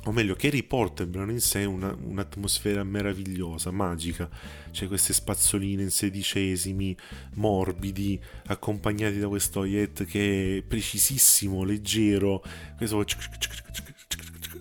[0.07, 4.29] o meglio che riporta il brano in sé una, un'atmosfera meravigliosa, magica,
[4.71, 6.97] c'è queste spazzoline in sedicesimi,
[7.35, 12.43] morbidi, accompagnati da questo yet che è precisissimo, leggero,
[12.77, 13.05] questo,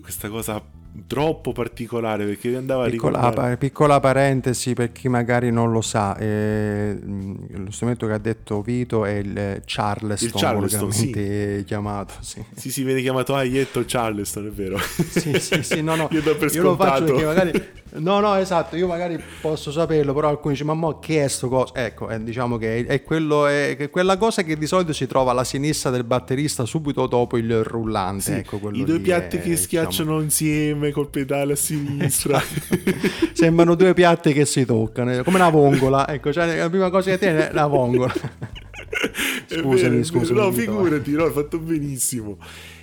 [0.00, 3.56] questa cosa troppo particolare perché andava piccola, a ricordare...
[3.56, 9.04] piccola parentesi per chi magari non lo sa eh, lo strumento che ha detto Vito
[9.04, 11.62] è il Charleston, il Charleston sì.
[11.66, 12.44] chiamato sì.
[12.54, 16.62] sì si viene chiamato Aietto Charleston è vero sì sì sì no no io, io
[16.62, 17.52] lo faccio perché magari
[17.96, 21.48] No, no, esatto, io magari posso saperlo, però alcuni dicono, ma mo che è sto
[21.48, 21.74] coso?
[21.74, 25.44] Ecco, eh, diciamo che è, quello, è, quella cosa che di solito si trova alla
[25.44, 28.22] sinistra del batterista subito dopo il rullante.
[28.22, 30.20] Sì, ecco, I due piatti è, che schiacciano diciamo...
[30.22, 32.42] insieme col pedale a sinistra.
[33.32, 36.08] Sembrano due piatti che si toccano, eh, come una vongola.
[36.08, 38.12] Ecco, cioè, la prima cosa che tiene è la vongola.
[39.46, 40.40] scusami, scusami.
[40.40, 42.38] No, figurati, no, hai fatto benissimo.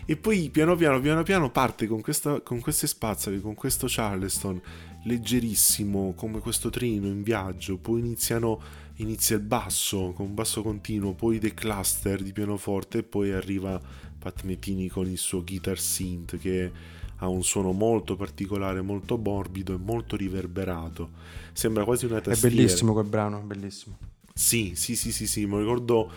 [0.06, 4.62] E poi piano piano, piano piano parte con, questa, con queste spazzole, con questo Charleston
[5.04, 8.62] leggerissimo come questo treno in viaggio, poi iniziano,
[8.96, 13.82] inizia il basso con un basso continuo, poi dei cluster di pianoforte e poi arriva
[14.20, 16.72] Pat Metini con il suo guitar synth che
[17.18, 21.10] ha un suono molto particolare, molto morbido e molto riverberato.
[21.54, 22.54] Sembra quasi una tastiera.
[22.54, 23.98] È bellissimo quel brano, bellissimo.
[24.34, 26.12] Sì, sì, sì, sì, sì, mi ricordo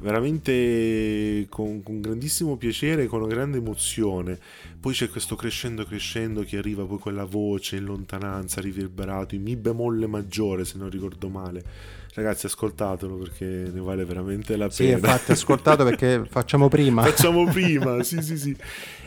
[0.00, 4.38] veramente con, con, grandissimo piacere, con una grande emozione.
[4.80, 9.56] Poi c'è questo crescendo crescendo che arriva poi quella voce in lontananza, riverberato, in mi
[9.56, 11.98] bemolle maggiore se non ricordo male.
[12.12, 14.72] Ragazzi ascoltatelo perché ne vale veramente la pena.
[14.74, 17.02] Sì, infatti ascoltato perché facciamo prima.
[17.02, 18.56] facciamo prima, sì sì sì.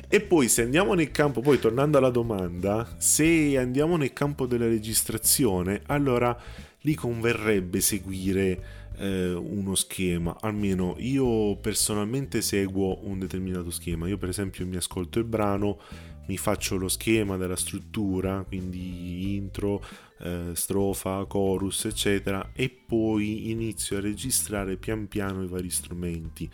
[0.07, 4.67] E poi se andiamo nel campo, poi tornando alla domanda, se andiamo nel campo della
[4.67, 6.37] registrazione, allora
[6.81, 14.29] lì converrebbe seguire eh, uno schema, almeno io personalmente seguo un determinato schema, io per
[14.29, 15.79] esempio mi ascolto il brano,
[16.27, 19.83] mi faccio lo schema della struttura, quindi intro,
[20.19, 26.49] eh, strofa, chorus, eccetera, e poi inizio a registrare pian piano i vari strumenti.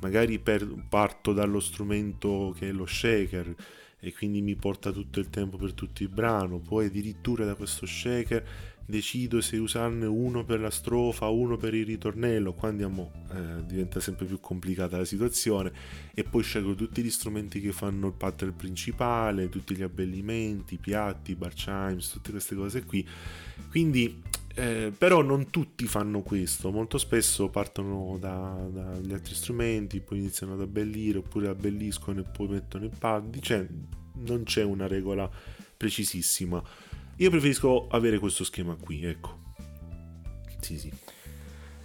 [0.00, 3.54] Magari per, parto dallo strumento che è lo shaker
[3.98, 7.86] e quindi mi porta tutto il tempo per tutto il brano, poi addirittura da questo
[7.86, 8.44] shaker
[8.86, 14.00] decido se usarne uno per la strofa, uno per il ritornello, qua andiamo, eh, diventa
[14.00, 15.72] sempre più complicata la situazione
[16.14, 20.78] e poi scelgo tutti gli strumenti che fanno il pattern principale, tutti gli abbellimenti, i
[20.78, 23.06] piatti, bar chimes, tutte queste cose qui.
[23.70, 30.18] Quindi Eh, però non tutti fanno questo, molto spesso partono dagli da altri strumenti, poi
[30.18, 33.66] iniziano ad abbellire oppure abbelliscono e poi mettono i pad, cioè
[34.18, 35.28] non c'è una regola
[35.76, 36.62] precisissima.
[37.16, 39.42] Io preferisco avere questo schema qui, ecco.
[40.60, 40.92] Sì, sì.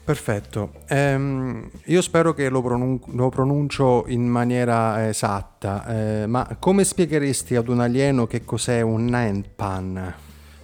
[0.10, 5.86] Perfetto, ehm, io spero che lo, pronun- lo, pronuncio in maniera esatta,
[6.24, 10.16] eh, ma come spiegheresti ad un alieno che cos'è un Nantpan?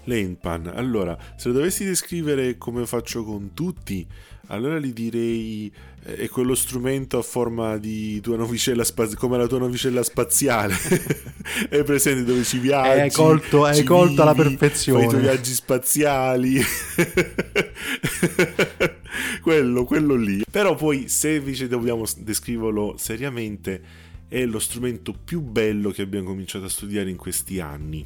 [0.05, 4.07] L'Endpan, allora, se lo dovessi descrivere come faccio con tutti,
[4.47, 5.71] allora gli direi
[6.03, 10.75] eh, è quello strumento a forma di tua navicella spaziale, come la tua navicella spaziale.
[11.69, 12.99] è presente dove ci viaggi.
[12.99, 15.05] Hai colto, hai colto alla perfezione.
[15.05, 16.61] i tuoi viaggi spaziali.
[19.41, 20.43] quello, quello lì.
[20.49, 23.81] Però poi, se invece dobbiamo descriverlo seriamente,
[24.27, 28.05] è lo strumento più bello che abbiamo cominciato a studiare in questi anni.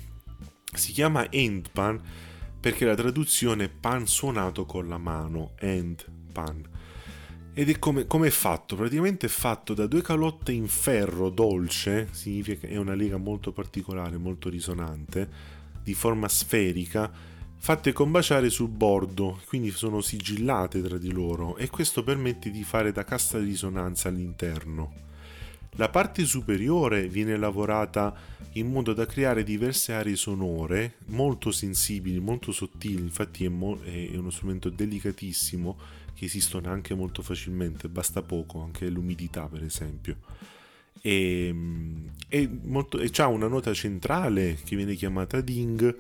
[0.73, 1.99] Si chiama Endpan
[2.60, 5.54] perché la traduzione è pan suonato con la mano,
[6.47, 6.78] Endpan.
[7.54, 8.75] Ed è come, come, è fatto?
[8.75, 13.52] Praticamente è fatto da due calotte in ferro dolce, significa che è una lega molto
[13.52, 15.28] particolare, molto risonante,
[15.84, 17.12] di forma sferica,
[17.58, 22.93] fatte combaciare sul bordo, quindi sono sigillate tra di loro e questo permette di fare
[22.93, 25.08] da cassa di risonanza all'interno.
[25.71, 28.15] La parte superiore viene lavorata
[28.54, 34.15] in modo da creare diverse aree sonore molto sensibili, molto sottili, infatti è, mo- è
[34.15, 35.78] uno strumento delicatissimo
[36.19, 40.17] che esistono anche molto facilmente, basta poco, anche l'umidità per esempio.
[41.01, 41.55] E,
[42.27, 45.97] e, molto, e ha una nota centrale che viene chiamata ding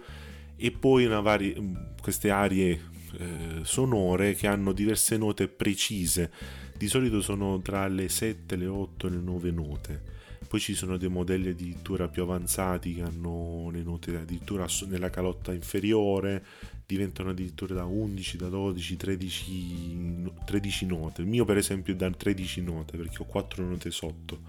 [0.57, 1.55] e poi vari,
[2.01, 2.81] queste aree
[3.17, 6.29] eh, sonore che hanno diverse note precise.
[6.75, 10.01] Di solito sono tra le 7, le 8 e le 9 note.
[10.49, 15.53] Poi ci sono dei modelli addirittura più avanzati che hanno le note addirittura nella calotta
[15.53, 16.43] inferiore,
[16.89, 21.21] diventano addirittura da 11, da 12, 13, 13 note.
[21.21, 24.39] Il mio per esempio è da 13 note perché ho 4 note sotto.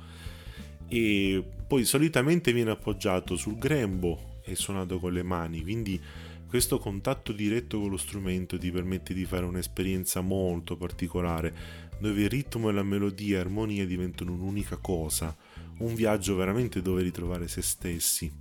[0.88, 6.00] E poi solitamente viene appoggiato sul grembo è suonato con le mani, quindi
[6.46, 11.54] questo contatto diretto con lo strumento ti permette di fare un'esperienza molto particolare,
[11.98, 15.36] dove il ritmo e la melodia e l'armonia diventano un'unica cosa,
[15.80, 18.32] un viaggio veramente dove ritrovare se stessi.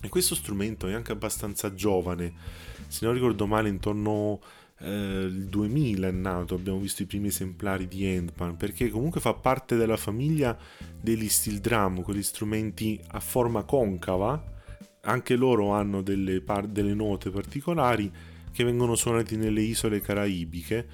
[0.00, 4.40] E questo strumento è anche abbastanza giovane, se non ricordo male intorno
[4.80, 9.34] al eh, 2000 è nato, abbiamo visto i primi esemplari di Endpan, perché comunque fa
[9.34, 10.56] parte della famiglia
[11.00, 14.56] degli steel drum, quegli strumenti a forma concava,
[15.02, 18.10] anche loro hanno delle, par- delle note particolari
[18.52, 20.86] che vengono suonati nelle isole caraibiche,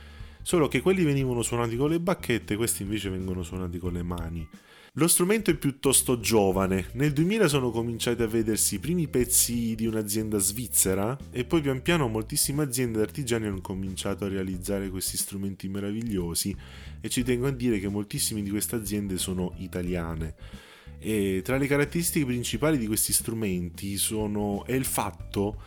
[0.42, 4.48] solo che quelli venivano suonati con le bacchette, questi invece vengono suonati con le mani.
[4.96, 9.86] Lo strumento è piuttosto giovane, nel 2000 sono cominciati a vedersi i primi pezzi di
[9.86, 15.66] un'azienda svizzera e poi pian piano moltissime aziende artigiane hanno cominciato a realizzare questi strumenti
[15.66, 16.56] meravigliosi
[17.00, 20.36] e ci tengo a dire che moltissime di queste aziende sono italiane.
[21.00, 25.60] E tra le caratteristiche principali di questi strumenti sono, è il fatto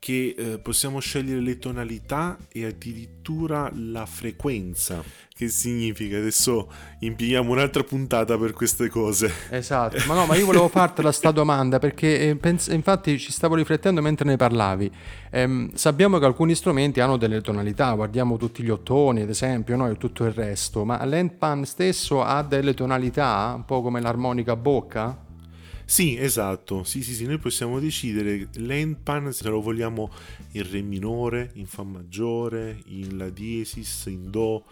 [0.00, 5.04] che eh, possiamo scegliere le tonalità e addirittura la frequenza.
[5.28, 6.16] Che significa?
[6.16, 9.30] Adesso impieghiamo un'altra puntata per queste cose.
[9.50, 13.56] Esatto, ma no, ma io volevo fartela sta domanda perché eh, pens- infatti ci stavo
[13.56, 14.90] riflettendo mentre ne parlavi.
[15.32, 19.86] Ehm, sappiamo che alcuni strumenti hanno delle tonalità, guardiamo tutti gli ottoni ad esempio, no?
[19.86, 24.56] e tutto il resto, ma l'endpan stesso ha delle tonalità, un po' come l'armonica a
[24.56, 25.28] bocca?
[25.90, 28.46] Sì, esatto, sì, sì, sì, noi possiamo decidere.
[28.58, 30.08] L'endpan se lo vogliamo
[30.52, 34.64] in re minore, in fa maggiore, in la diesis, in do.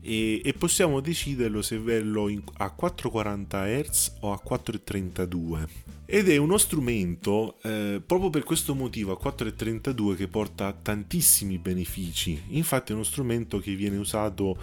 [0.00, 5.68] E, e possiamo deciderlo se averlo in, a 440 Hz o a 432
[6.06, 12.44] ed è uno strumento eh, proprio per questo motivo a 432 che porta tantissimi benefici.
[12.48, 14.56] Infatti è uno strumento che viene usato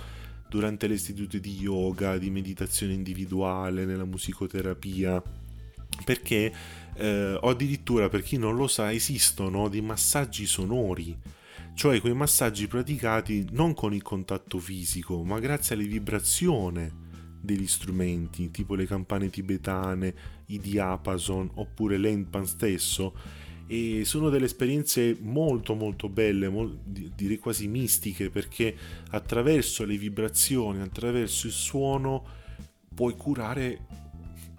[0.49, 5.21] durante le istituti di yoga, di meditazione individuale, nella musicoterapia
[6.03, 6.53] perché
[6.95, 11.17] eh, o addirittura per chi non lo sa esistono dei massaggi sonori.
[11.73, 17.07] Cioè quei massaggi praticati non con il contatto fisico ma grazie alle vibrazioni
[17.41, 20.13] degli strumenti tipo le campane tibetane,
[20.47, 23.13] i diapason oppure l'endpan stesso.
[23.71, 28.75] E sono delle esperienze molto molto belle, molto, direi quasi mistiche perché
[29.11, 32.25] attraverso le vibrazioni, attraverso il suono
[32.93, 33.85] puoi curare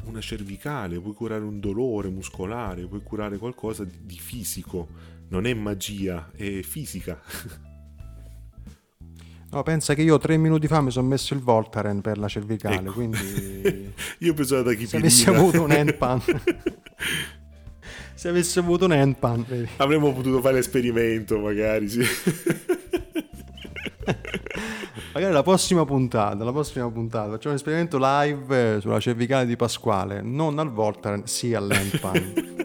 [0.05, 4.89] una cervicale, puoi curare un dolore muscolare, puoi curare qualcosa di fisico.
[5.29, 7.21] Non è magia, è fisica.
[9.53, 12.77] No, pensa che io tre minuti fa mi sono messo il Voltaren per la cervicale,
[12.77, 12.93] ecco.
[12.93, 13.93] quindi...
[14.19, 16.23] io pensavo da chi Se avessi avuto un handpan...
[18.15, 19.45] Se avessi avuto un handpan...
[19.79, 22.05] Avremmo potuto fare l'esperimento, magari, sì.
[25.13, 29.57] Magari la prossima puntata, la prossima puntata, facciamo un esperimento live eh, sulla cervicale di
[29.57, 32.59] Pasquale, non al Voltaren, sì all'Endpan.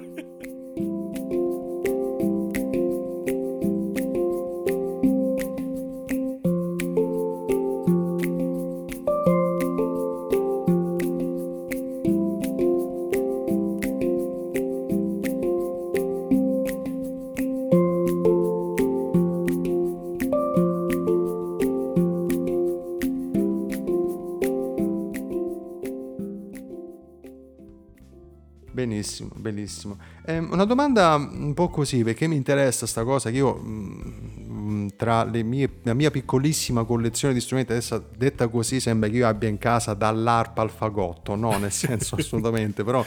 [29.46, 30.00] Bellissimo.
[30.26, 35.24] Eh, una domanda un po' così, perché mi interessa sta cosa che io mh, tra
[35.26, 39.60] mie, la mia piccolissima collezione di strumenti, adesso detta così sembra che io abbia in
[39.60, 43.06] casa dall'arpa al fagotto, no, nel senso assolutamente, però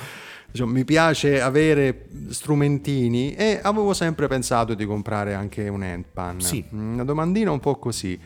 [0.48, 6.40] diciamo, mi piace avere strumentini e avevo sempre pensato di comprare anche un handpan.
[6.40, 6.64] Sì.
[6.70, 8.16] Una domandina un po' così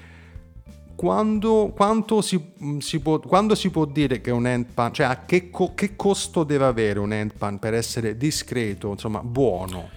[0.94, 1.74] quando,
[2.20, 5.74] si, mm, si può, quando, si, può, dire che un handpan, cioè a che, co,
[5.74, 9.88] che, costo deve avere un handpan per essere discreto, insomma buono?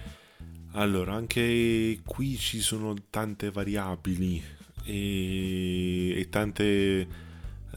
[0.72, 4.42] Allora, anche qui ci sono tante variabili
[4.84, 7.06] e, e tante,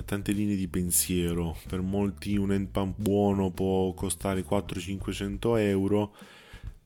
[0.05, 1.55] tante, linee di pensiero.
[1.67, 6.13] Per molti un handpan buono può costare 400-500 euro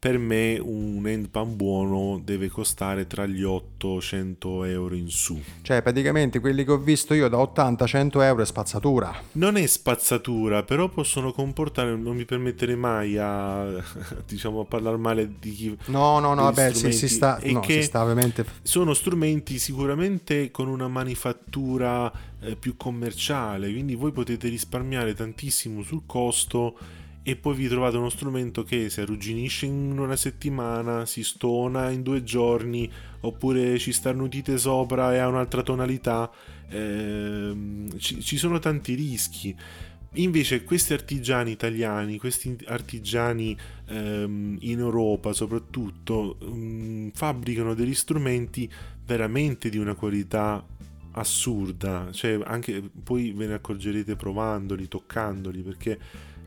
[0.03, 5.41] per me un handpan buono deve costare tra gli 800 euro in su.
[5.61, 9.15] Cioè, praticamente quelli che ho visto io da 80-100 euro è spazzatura.
[9.33, 13.81] Non è spazzatura, però possono comportare, non mi permetterei mai a,
[14.27, 15.77] diciamo, a parlare male di chi...
[15.85, 18.45] No, no, no, vabbè, sì, si sta, no, si sta ovviamente...
[18.61, 26.01] Sono strumenti sicuramente con una manifattura eh, più commerciale, quindi voi potete risparmiare tantissimo sul
[26.05, 26.77] costo
[27.25, 32.03] e poi vi trovate uno strumento che si arrugginisce in una settimana, si stona in
[32.03, 36.29] due giorni, oppure ci starnutite sopra e ha un'altra tonalità.
[36.67, 39.55] Eh, ci, ci, sono tanti rischi.
[40.15, 43.57] Invece questi artigiani italiani, questi artigiani
[43.87, 48.69] ehm, in Europa soprattutto, mh, mm, fabbricano degli strumenti
[49.05, 50.63] veramente di una qualità
[51.13, 55.99] assurda, cioè anche poi ve ne accorgerete provandoli, toccandoli, perché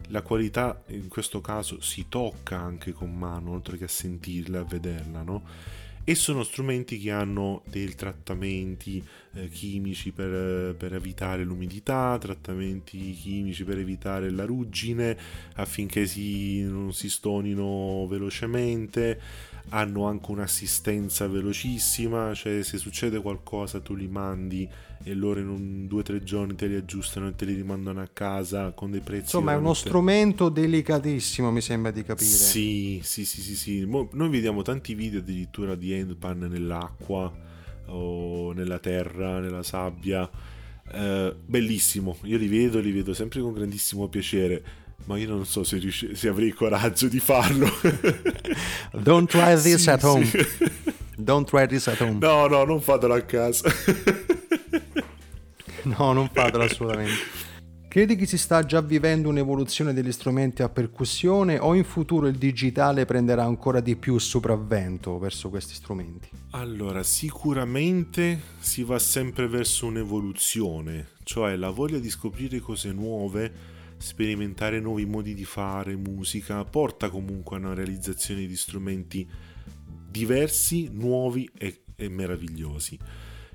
[0.09, 4.65] la qualità in questo caso si tocca anche con mano, oltre che a sentirla, a
[4.65, 5.43] vederla, no?
[6.09, 9.03] E sono strumenti che hanno dei trattamenti
[9.35, 15.19] eh, chimici per, per, evitare l'umidità, trattamenti chimici per evitare la ruggine,
[15.55, 19.21] affinché si, non si stonino velocemente,
[19.71, 24.69] hanno anche un'assistenza velocissima, cioè se succede qualcosa tu li mandi
[25.03, 28.09] e loro in due o tre giorni te li aggiustano e te li rimandano a
[28.13, 29.25] casa con dei prezzi.
[29.25, 29.79] Insomma, veramente...
[29.79, 32.29] è uno strumento delicatissimo, mi sembra di capire.
[32.29, 33.87] Sì, sì, sì, sì, sì.
[33.87, 37.33] Noi vediamo tanti video addirittura di handpan nell'acqua
[37.87, 40.29] o nella terra, nella sabbia.
[40.89, 45.63] Eh, bellissimo, io li vedo, li vedo sempre con grandissimo piacere ma io non so
[45.63, 47.69] se, riusci- se avrei il coraggio di farlo.
[48.93, 50.25] Don't try this sì, at home.
[50.25, 50.39] Sì.
[51.17, 52.19] Don't try this at home.
[52.19, 53.71] No, no, non fatelo a casa.
[55.85, 57.45] no, non fatelo assolutamente.
[57.97, 62.37] Credi che si sta già vivendo un'evoluzione degli strumenti a percussione o in futuro il
[62.37, 66.29] digitale prenderà ancora di più sopravvento verso questi strumenti?
[66.51, 73.51] Allora, sicuramente si va sempre verso un'evoluzione, cioè la voglia di scoprire cose nuove
[73.99, 79.29] sperimentare nuovi modi di fare musica, porta comunque a una realizzazione di strumenti
[80.11, 82.99] diversi, nuovi e, e meravigliosi.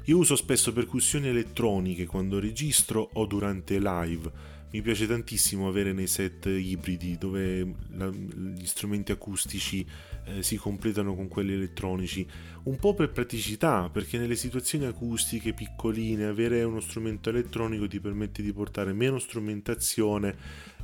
[0.06, 4.32] Io uso spesso percussioni elettroniche quando registro o durante live.
[4.72, 9.86] Mi piace tantissimo avere nei set ibridi dove la, gli strumenti acustici
[10.26, 12.26] eh, si completano con quelli elettronici,
[12.63, 18.41] un po' per praticità, perché nelle situazioni acustiche piccoline avere uno strumento elettronico ti permette
[18.41, 20.36] di portare meno strumentazione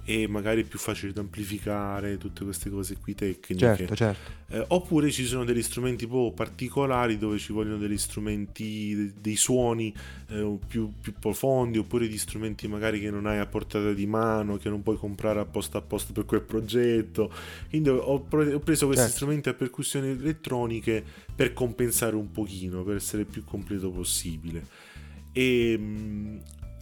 [0.09, 3.57] e magari è più facile da amplificare, tutte queste cose qui tecniche.
[3.57, 4.31] Certo, certo.
[4.47, 9.93] Eh, oppure ci sono degli strumenti proprio particolari dove ci vogliono degli strumenti, dei suoni
[10.29, 14.55] eh, più, più, profondi, oppure di strumenti magari che non hai a portata di mano,
[14.55, 17.29] che non puoi comprare apposta apposta per quel progetto.
[17.67, 19.11] Quindi ho, ho preso questi certo.
[19.11, 21.03] strumenti a percussioni elettroniche
[21.35, 24.65] per compensare un pochino, per essere più completo possibile.
[25.33, 25.77] E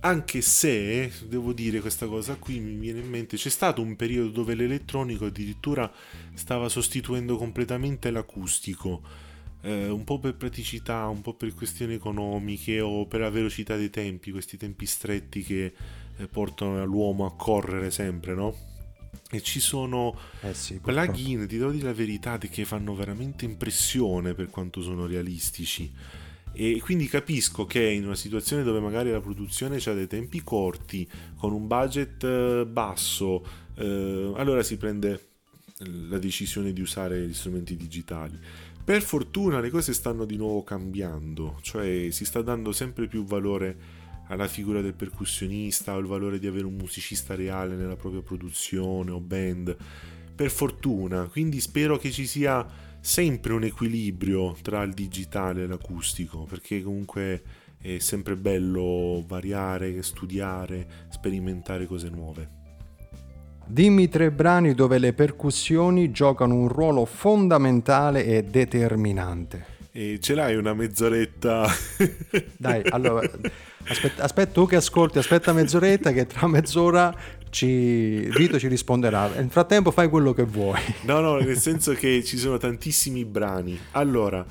[0.05, 4.29] anche se, devo dire questa cosa qui, mi viene in mente, c'è stato un periodo
[4.29, 5.91] dove l'elettronico addirittura
[6.35, 9.01] stava sostituendo completamente l'acustico,
[9.61, 13.89] eh, un po' per praticità, un po' per questioni economiche o per la velocità dei
[13.89, 15.73] tempi, questi tempi stretti che
[16.17, 18.55] eh, portano l'uomo a correre sempre, no?
[19.31, 24.35] E ci sono eh sì, plugin, ti devo dire la verità, che fanno veramente impressione
[24.35, 25.91] per quanto sono realistici
[26.57, 31.07] E quindi capisco che in una situazione dove magari la produzione ha dei tempi corti,
[31.37, 33.45] con un budget eh, basso,
[33.75, 35.27] eh, allora si prende
[36.07, 38.39] la decisione di usare gli strumenti digitali.
[38.85, 44.03] Per fortuna le cose stanno di nuovo cambiando, cioè si sta dando sempre più valore
[44.27, 49.11] alla figura del percussionista o il valore di avere un musicista reale nella propria produzione
[49.11, 49.75] o band.
[50.35, 52.65] Per fortuna, quindi spero che ci sia
[53.05, 57.43] sempre un equilibrio tra il digitale e l'acustico, perché comunque
[57.79, 62.49] è sempre bello variare, studiare, sperimentare cose nuove.
[63.67, 69.73] Dimmi tre brani dove le percussioni giocano un ruolo fondamentale e determinante.
[69.91, 71.67] E ce l'hai una mezz'oretta?
[72.57, 73.21] Dai, allora,
[73.87, 77.15] aspetta, aspetta tu che ascolti, aspetta mezz'oretta che tra mezz'ora
[77.55, 79.29] ci, Vito ci risponderà.
[79.29, 80.81] Nel frattempo fai quello che vuoi.
[81.03, 83.79] No, no, nel senso che ci sono tantissimi brani.
[83.91, 84.45] Allora,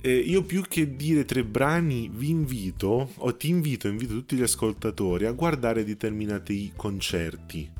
[0.00, 4.42] eh, io più che dire tre brani vi invito, o ti invito, invito tutti gli
[4.42, 7.70] ascoltatori a guardare determinati concerti.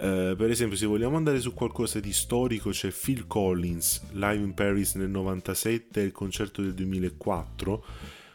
[0.00, 4.54] Uh, per esempio, se vogliamo andare su qualcosa di storico, c'è Phil Collins live in
[4.54, 7.84] Paris nel 97 e il concerto del 2004.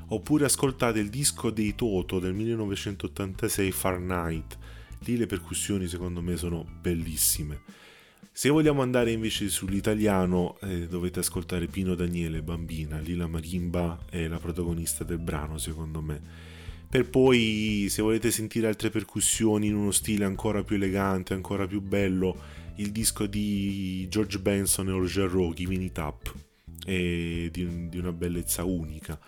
[0.07, 4.57] Oppure ascoltate il disco dei Toto del 1986 Far Night
[5.05, 7.61] lì le percussioni secondo me sono bellissime.
[8.31, 14.27] Se vogliamo andare invece sull'italiano eh, dovete ascoltare Pino Daniele, Bambina, lì la marimba è
[14.27, 16.19] la protagonista del brano secondo me.
[16.89, 21.81] Per poi se volete sentire altre percussioni in uno stile ancora più elegante, ancora più
[21.81, 22.35] bello,
[22.75, 26.33] il disco di George Benson e Roger Rowe, Giving It Up,
[26.85, 29.19] è di, di una bellezza unica.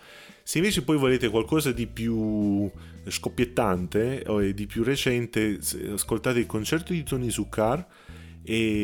[0.48, 2.70] Se invece poi volete qualcosa di più
[3.08, 5.58] scoppiettante o di più recente,
[5.92, 7.84] ascoltate il concerto di Tony Zuccar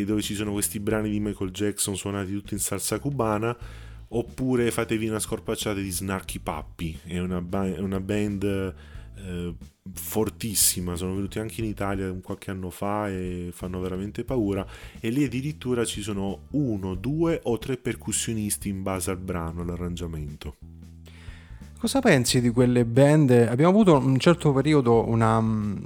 [0.04, 3.56] dove ci sono questi brani di Michael Jackson suonati tutti in salsa cubana
[4.08, 6.98] oppure fatevi una scorpacciata di Snarky Puppy.
[7.04, 8.42] È una, ba- una band
[9.18, 9.54] eh,
[9.92, 10.96] fortissima.
[10.96, 14.66] Sono venuti anche in Italia qualche anno fa e fanno veramente paura.
[14.98, 20.56] E lì addirittura ci sono uno, due o tre percussionisti in base al brano, all'arrangiamento
[21.82, 23.30] Cosa pensi di quelle band?
[23.30, 25.40] Abbiamo avuto un certo periodo una...
[25.40, 25.76] Mm,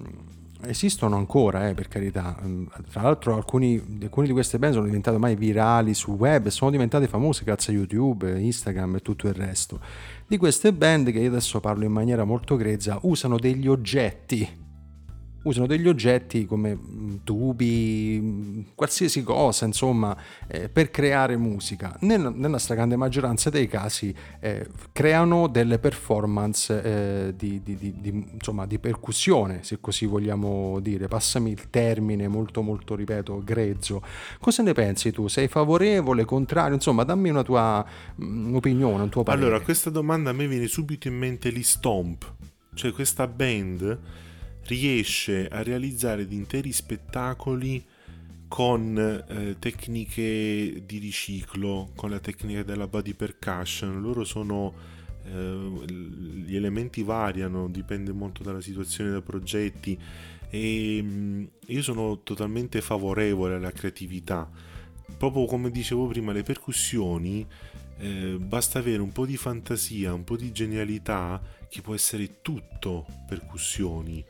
[0.67, 2.37] esistono ancora, eh, per carità.
[2.45, 6.71] Mm, tra l'altro alcuni, alcuni, di queste band sono diventate mai virali su web sono
[6.71, 9.81] diventate famose grazie a YouTube, Instagram e tutto il resto.
[10.27, 14.66] Di queste band che io adesso parlo in maniera molto grezza, usano degli oggetti
[15.47, 20.17] usano degli oggetti come mm, tubi, mm, qualsiasi cosa, insomma,
[20.49, 21.97] eh, per creare musica.
[22.01, 28.67] Nel, nella stragrande maggioranza dei casi eh, creano delle performance eh, di, di, di, insomma,
[28.67, 31.07] di percussione, se così vogliamo dire.
[31.07, 34.03] Passami il termine molto, molto, ripeto, grezzo.
[34.41, 35.29] Cosa ne pensi tu?
[35.29, 36.75] Sei favorevole, contrario?
[36.75, 37.87] Insomma, dammi una tua
[38.17, 39.47] um, opinione, un tuo parere.
[39.47, 42.33] Allora, questa domanda a me viene subito in mente gli Stomp,
[42.75, 44.25] cioè questa band
[44.67, 47.85] riesce a realizzare interi spettacoli
[48.49, 48.97] con
[49.29, 54.01] eh, tecniche di riciclo, con la tecnica della body percussion.
[54.01, 54.75] Loro sono
[55.25, 59.99] eh, gli elementi variano, dipende molto dalla situazione, dai progetti
[60.49, 64.49] e mh, mm, io sono totalmente favorevole alla creatività.
[65.17, 67.47] Proprio come dicevo prima, le percussioni
[67.99, 73.07] eh, basta avere un po' di fantasia, un po' di genialità che può essere tutto
[73.27, 74.25] percussioni.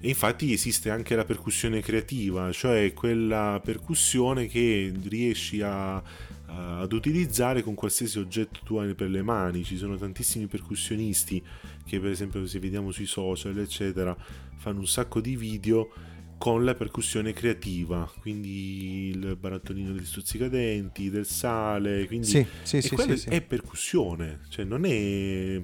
[0.00, 5.96] E infatti esiste anche la percussione creativa, cioè quella percussione che riesci a,
[6.46, 9.64] ad utilizzare con qualsiasi oggetto tu hai per le mani.
[9.64, 11.42] Ci sono tantissimi percussionisti
[11.84, 14.16] che per esempio se vediamo sui social eccetera
[14.56, 15.90] fanno un sacco di video
[16.38, 22.94] con la percussione creativa, quindi il barattolino degli stuzzicadenti, del sale, quindi sì, sì, sì,
[22.96, 25.60] sì, sì, è percussione, cioè non è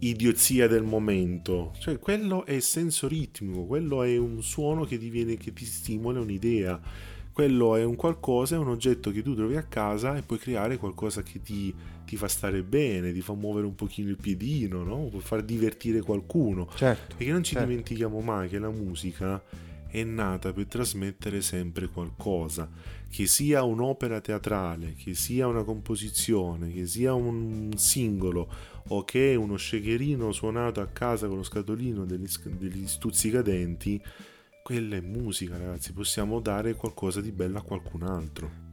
[0.00, 5.52] idiozia del momento, cioè quello è senso ritmico, quello è un suono che, diviene, che
[5.52, 6.80] ti stimola un'idea,
[7.32, 10.78] quello è un qualcosa, è un oggetto che tu trovi a casa e puoi creare
[10.78, 11.74] qualcosa che ti,
[12.04, 15.08] ti fa stare bene, ti fa muovere un pochino il piedino, no?
[15.08, 16.68] puoi far divertire qualcuno.
[16.74, 17.68] Certo, Perché non ci certo.
[17.68, 19.42] dimentichiamo mai che la musica
[19.86, 22.68] è nata per trasmettere sempre qualcosa,
[23.10, 28.48] che sia un'opera teatrale, che sia una composizione, che sia un singolo
[28.92, 32.28] o che uno shakerino suonato a casa con lo scatolino degli,
[32.58, 34.02] degli stuzzicadenti,
[34.62, 38.68] quella è musica ragazzi, possiamo dare qualcosa di bello a qualcun altro.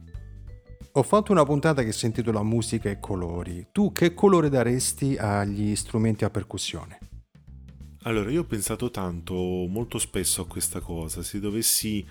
[0.92, 3.68] Ho fatto una puntata che si intitola Musica e colori.
[3.70, 6.98] Tu che colore daresti agli strumenti a percussione?
[8.02, 12.04] Allora, io ho pensato tanto, molto spesso a questa cosa, se dovessi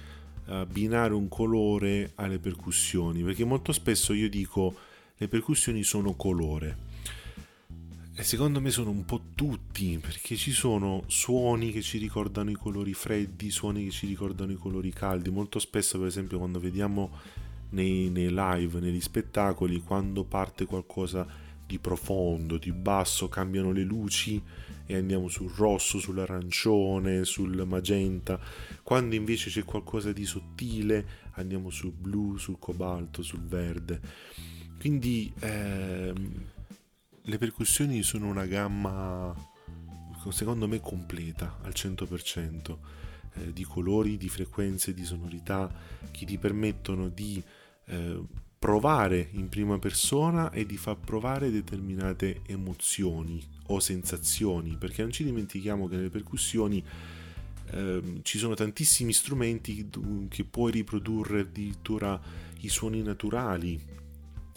[0.46, 4.74] abbinare un colore alle percussioni, perché molto spesso io dico
[5.18, 6.87] le percussioni sono colore.
[8.20, 12.56] E secondo me sono un po' tutti, perché ci sono suoni che ci ricordano i
[12.56, 15.30] colori freddi, suoni che ci ricordano i colori caldi.
[15.30, 17.12] Molto spesso, per esempio, quando vediamo
[17.70, 21.28] nei, nei live, negli spettacoli, quando parte qualcosa
[21.64, 24.42] di profondo, di basso, cambiano le luci
[24.88, 28.40] e andiamo sul rosso, sull'arancione, sul magenta.
[28.82, 34.02] Quando invece c'è qualcosa di sottile, andiamo sul blu, sul cobalto, sul verde.
[34.80, 36.56] Quindi ehm,
[37.28, 39.34] le percussioni sono una gamma,
[40.30, 42.78] secondo me, completa al 100%.
[43.34, 45.72] Eh, di colori, di frequenze, di sonorità
[46.12, 47.44] che ti permettono di
[47.86, 48.24] eh,
[48.58, 55.24] provare in prima persona e di far provare determinate emozioni o sensazioni, perché non ci
[55.26, 56.84] dimentichiamo che nelle percussioni
[57.72, 59.90] eh, ci sono tantissimi strumenti
[60.30, 62.20] che puoi riprodurre addirittura
[62.62, 63.96] i suoni naturali.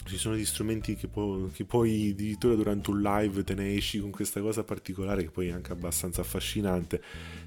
[0.03, 3.99] Ci sono degli strumenti che, pu- che poi addirittura durante un live te ne esci
[3.99, 7.01] con questa cosa particolare che poi è anche abbastanza affascinante,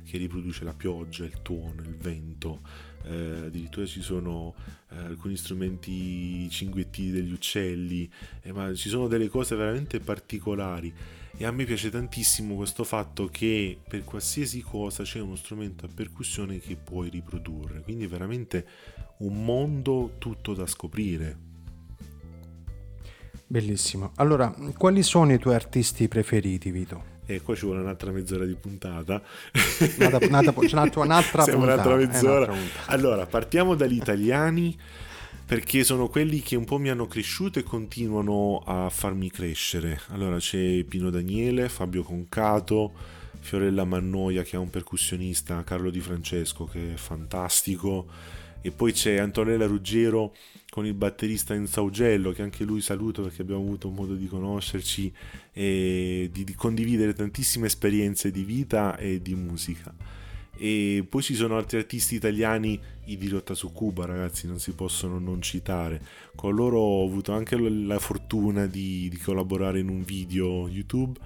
[0.05, 2.61] che riproduce la pioggia, il tuono, il vento,
[3.05, 4.55] eh, addirittura ci sono
[4.91, 8.11] eh, alcuni strumenti cinguettini degli uccelli,
[8.43, 10.93] eh, ma ci sono delle cose veramente particolari.
[11.37, 15.91] E a me piace tantissimo questo fatto che per qualsiasi cosa c'è uno strumento a
[15.93, 18.67] percussione che puoi riprodurre, quindi è veramente
[19.19, 21.54] un mondo tutto da scoprire.
[23.55, 24.11] Bellissimo.
[24.17, 27.13] Allora, quali sono i tuoi artisti preferiti, Vito?
[27.25, 29.23] E qua ci vuole un'altra mezz'ora di puntata.
[29.97, 31.93] Un'altra, un'altra, un'altra, un'altra puntata.
[31.93, 32.51] eh, mezz'ora.
[32.51, 32.83] un'altra.
[32.87, 34.77] Allora, partiamo dagli italiani
[35.47, 40.01] perché sono quelli che un po' mi hanno cresciuto e continuano a farmi crescere.
[40.09, 42.93] Allora c'è Pino Daniele, Fabio Concato,
[43.39, 48.07] Fiorella Mannoia che è un percussionista, Carlo Di Francesco che è fantastico
[48.67, 50.35] e poi c'è Antonella Ruggero
[50.71, 55.13] con il batterista Enzo Augello che anche lui saluto perché abbiamo avuto modo di conoscerci
[55.53, 59.95] e di, di condividere tantissime esperienze di vita e di musica.
[60.57, 64.73] E poi ci sono altri artisti italiani i di Rotta su Cuba ragazzi non si
[64.73, 66.01] possono non citare.
[66.35, 71.21] Con loro ho avuto anche la fortuna di, di collaborare in un video youtube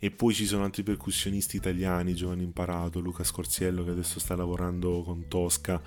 [0.00, 5.02] e poi ci sono altri percussionisti italiani Giovanni Imparato Luca Scorziello che adesso sta lavorando
[5.02, 5.82] con Tosca.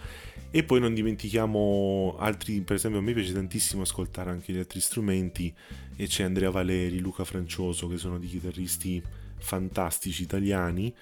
[0.51, 4.81] E poi non dimentichiamo altri per esempio a me piace tantissimo ascoltare anche gli altri
[4.81, 5.53] strumenti
[5.95, 9.01] e c'è Andrea Valeri Luca Francioso che sono dei chitarristi
[9.37, 10.93] fantastici italiani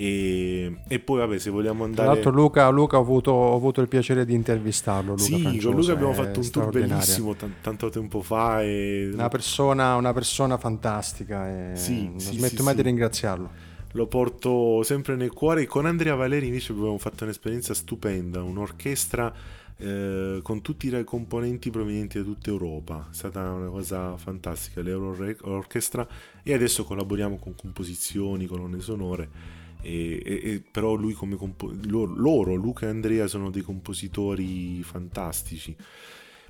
[0.00, 3.80] e, e poi vabbè se vogliamo Tra andare l'altro Luca, Luca ho, avuto, ho avuto
[3.80, 5.14] il piacere di intervistarlo.
[5.14, 9.28] Luca sì, con Luca abbiamo fatto un tour bellissimo tan- tanto tempo fa e Una
[9.28, 13.50] persona, una persona fantastica e Sì, non sì, smetto sì, mai di ringraziarlo.
[13.92, 15.66] lo porto sempre nel cuore.
[15.66, 19.32] Con Andrea Valeri invece abbiamo fatto un'esperienza stupenda, un'orchestra
[19.76, 23.08] eh, con tutti i componenti provenienti da tutta Europa.
[23.10, 26.06] È stata una cosa fantastica, l'Euro Orchestra
[26.42, 29.58] e adesso collaboriamo con composizioni, colonne sonore.
[29.82, 34.82] E, e- e però lui come compo- loro, loro, Luca e Andrea, sono dei compositori
[34.82, 35.74] fantastici.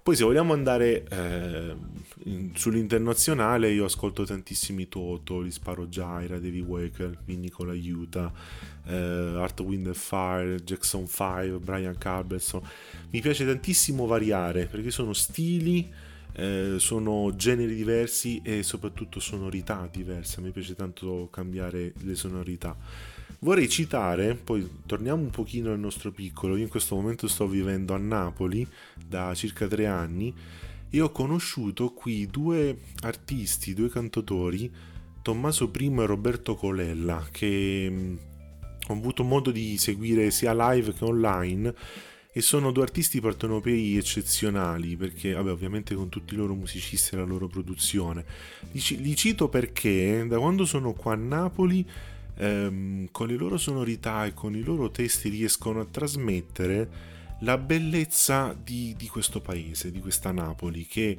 [0.02, 1.74] Poi se vogliamo andare eh,
[2.24, 8.32] in- sull'internazionale, io ascolto tantissimi Toto, li sparo Jaira, Davy Waker, Nicola Aiuta,
[8.86, 12.62] eh, Art Wind and Fire, Jackson 5, Brian Carlson.
[13.10, 15.88] Mi piace tantissimo variare perché sono stili,
[16.32, 20.40] eh, sono generi diversi e soprattutto sonorità diverse.
[20.40, 22.74] Mi piace tanto cambiare le sonorità.
[23.42, 27.94] Vorrei citare, poi torniamo un pochino al nostro piccolo, io in questo momento sto vivendo
[27.94, 28.66] a Napoli
[29.02, 30.34] da circa tre anni
[30.90, 34.70] e ho conosciuto qui due artisti, due cantautori,
[35.22, 38.18] Tommaso I e Roberto Colella, che mh,
[38.88, 41.74] ho avuto modo di seguire sia live che online
[42.32, 47.18] e sono due artisti partenopei eccezionali perché, vabbè, ovviamente con tutti i loro musicisti e
[47.18, 48.22] la loro produzione.
[48.72, 51.86] Li, li cito perché da quando sono qua a Napoli
[52.40, 58.56] ehm, con le loro sonorità e con i loro testi riescono a trasmettere la bellezza
[58.60, 61.16] di, di questo paese, di questa Napoli, che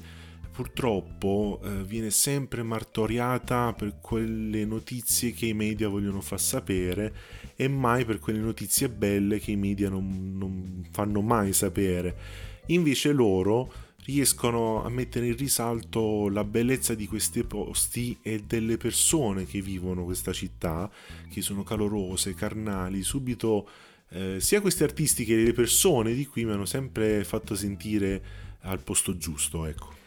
[0.52, 7.14] purtroppo eh, viene sempre martoriata per quelle notizie che i media vogliono far sapere
[7.56, 12.50] e mai per quelle notizie belle che i media non, non fanno mai sapere.
[12.68, 13.72] Invece loro
[14.06, 20.04] riescono a mettere in risalto la bellezza di questi posti e delle persone che vivono
[20.04, 20.90] questa città,
[21.30, 23.68] che sono calorose, carnali, subito
[24.10, 28.22] eh, sia questi artisti che le persone di qui mi hanno sempre fatto sentire
[28.62, 30.00] al posto giusto, ecco.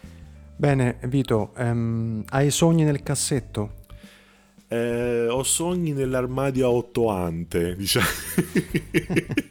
[0.56, 3.82] Bene, Vito, ehm, hai sogni nel cassetto?
[4.68, 8.06] Eh, ho sogni nell'armadio a otto ante, diciamo.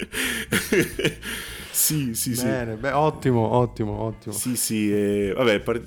[1.80, 2.42] sì, sì, sì.
[2.42, 4.34] Bene, beh, ottimo, ottimo, ottimo.
[4.34, 5.82] Sì, sì, eh, vabbè, par-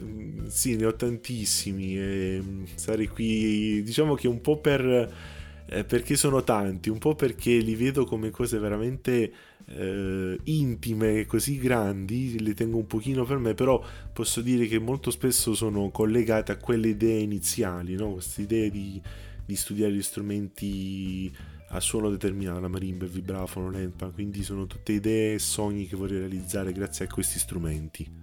[0.48, 1.98] sì, ne ho tantissimi.
[1.98, 2.44] Eh,
[2.76, 5.32] stare qui, diciamo che un po' per...
[5.66, 9.32] Eh, perché sono tanti, un po' perché li vedo come cose veramente
[9.68, 13.82] eh, intime, così grandi, le tengo un pochino per me, però
[14.12, 18.12] posso dire che molto spesso sono collegate a quelle idee iniziali, no?
[18.14, 19.02] queste idee di,
[19.46, 21.34] di studiare gli strumenti
[21.74, 25.96] a suono determinato, la marimba, il vibrafono, l'empa, quindi sono tutte idee e sogni che
[25.96, 28.22] vorrei realizzare grazie a questi strumenti.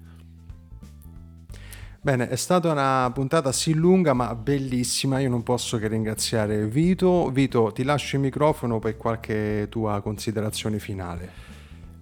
[2.02, 7.28] Bene, è stata una puntata sì lunga ma bellissima, io non posso che ringraziare Vito.
[7.30, 11.48] Vito, ti lascio il microfono per qualche tua considerazione finale.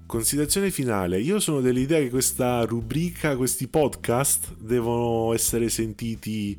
[0.06, 6.56] Considerazione finale, io sono dell'idea che questa rubrica, questi podcast devono essere sentiti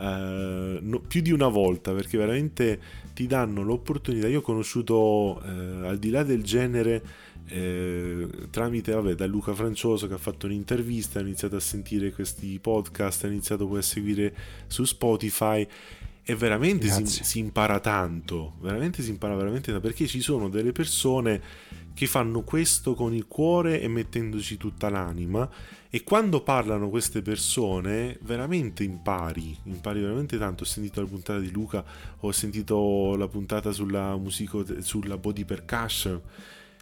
[0.00, 2.80] eh, no, più di una volta perché veramente
[3.14, 4.28] ti danno l'opportunità.
[4.28, 7.02] Io ho conosciuto eh, al di là del genere
[7.46, 12.58] eh, tramite vabbè, da Luca Francioso che ha fatto un'intervista, ha iniziato a sentire questi
[12.60, 14.34] podcast, ha iniziato poi a seguire
[14.66, 15.66] su Spotify
[16.22, 20.72] e veramente si, si, impara tanto, veramente si impara veramente tanto perché ci sono delle
[20.72, 21.40] persone
[21.94, 25.48] che fanno questo con il cuore e mettendoci tutta l'anima
[25.90, 30.64] e quando parlano queste persone veramente impari, impari veramente tanto.
[30.64, 31.82] Ho sentito la puntata di Luca,
[32.20, 36.20] ho sentito la puntata sulla, musico, sulla body percussion.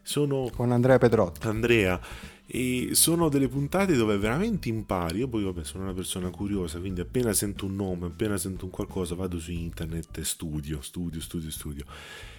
[0.06, 1.48] Sono con Andrea Pedrotti.
[1.48, 2.00] Andrea
[2.46, 5.18] e sono delle puntate dove veramente impari.
[5.18, 8.70] Io poi, vabbè, sono una persona curiosa, quindi appena sento un nome, appena sento un
[8.70, 11.84] qualcosa, vado su internet e studio, studio, studio, studio.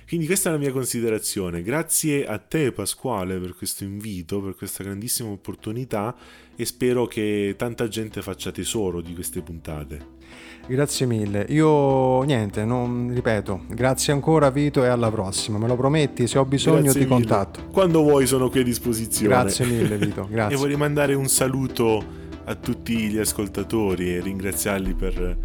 [0.07, 1.61] Quindi questa è la mia considerazione.
[1.61, 6.15] Grazie a te Pasquale per questo invito, per questa grandissima opportunità
[6.55, 10.15] e spero che tanta gente faccia tesoro di queste puntate.
[10.68, 11.45] Grazie mille.
[11.49, 13.61] Io niente, non ripeto.
[13.70, 15.57] Grazie ancora Vito e alla prossima.
[15.57, 16.28] Me lo prometti?
[16.28, 17.26] Se ho bisogno Grazie ti mille.
[17.28, 17.59] contatto.
[17.72, 19.30] Quando vuoi sono qui a disposizione.
[19.30, 20.28] Grazie mille Vito.
[20.30, 20.55] Grazie.
[20.55, 22.03] e vorrei mandare un saluto
[22.43, 25.38] a tutti gli ascoltatori e ringraziarli per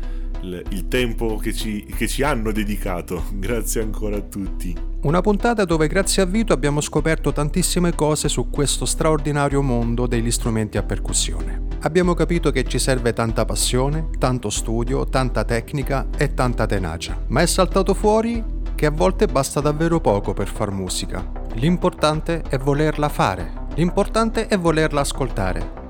[0.42, 3.24] il tempo che ci, che ci hanno dedicato.
[3.38, 4.74] Grazie ancora a tutti.
[5.02, 10.30] Una puntata dove grazie a Vito abbiamo scoperto tantissime cose su questo straordinario mondo degli
[10.30, 11.71] strumenti a percussione.
[11.82, 17.18] Abbiamo capito che ci serve tanta passione, tanto studio, tanta tecnica e tanta tenacia.
[17.28, 18.42] Ma è saltato fuori
[18.74, 21.24] che a volte basta davvero poco per far musica.
[21.54, 23.52] L'importante è volerla fare.
[23.74, 25.80] L'importante è volerla ascoltare.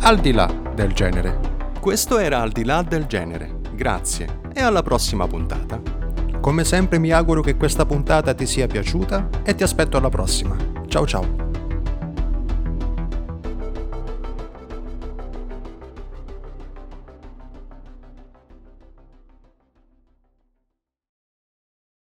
[0.00, 1.38] Al di là del genere.
[1.78, 5.80] Questo era Al di là del genere grazie e alla prossima puntata.
[6.40, 10.56] Come sempre mi auguro che questa puntata ti sia piaciuta e ti aspetto alla prossima.
[10.86, 11.53] Ciao ciao!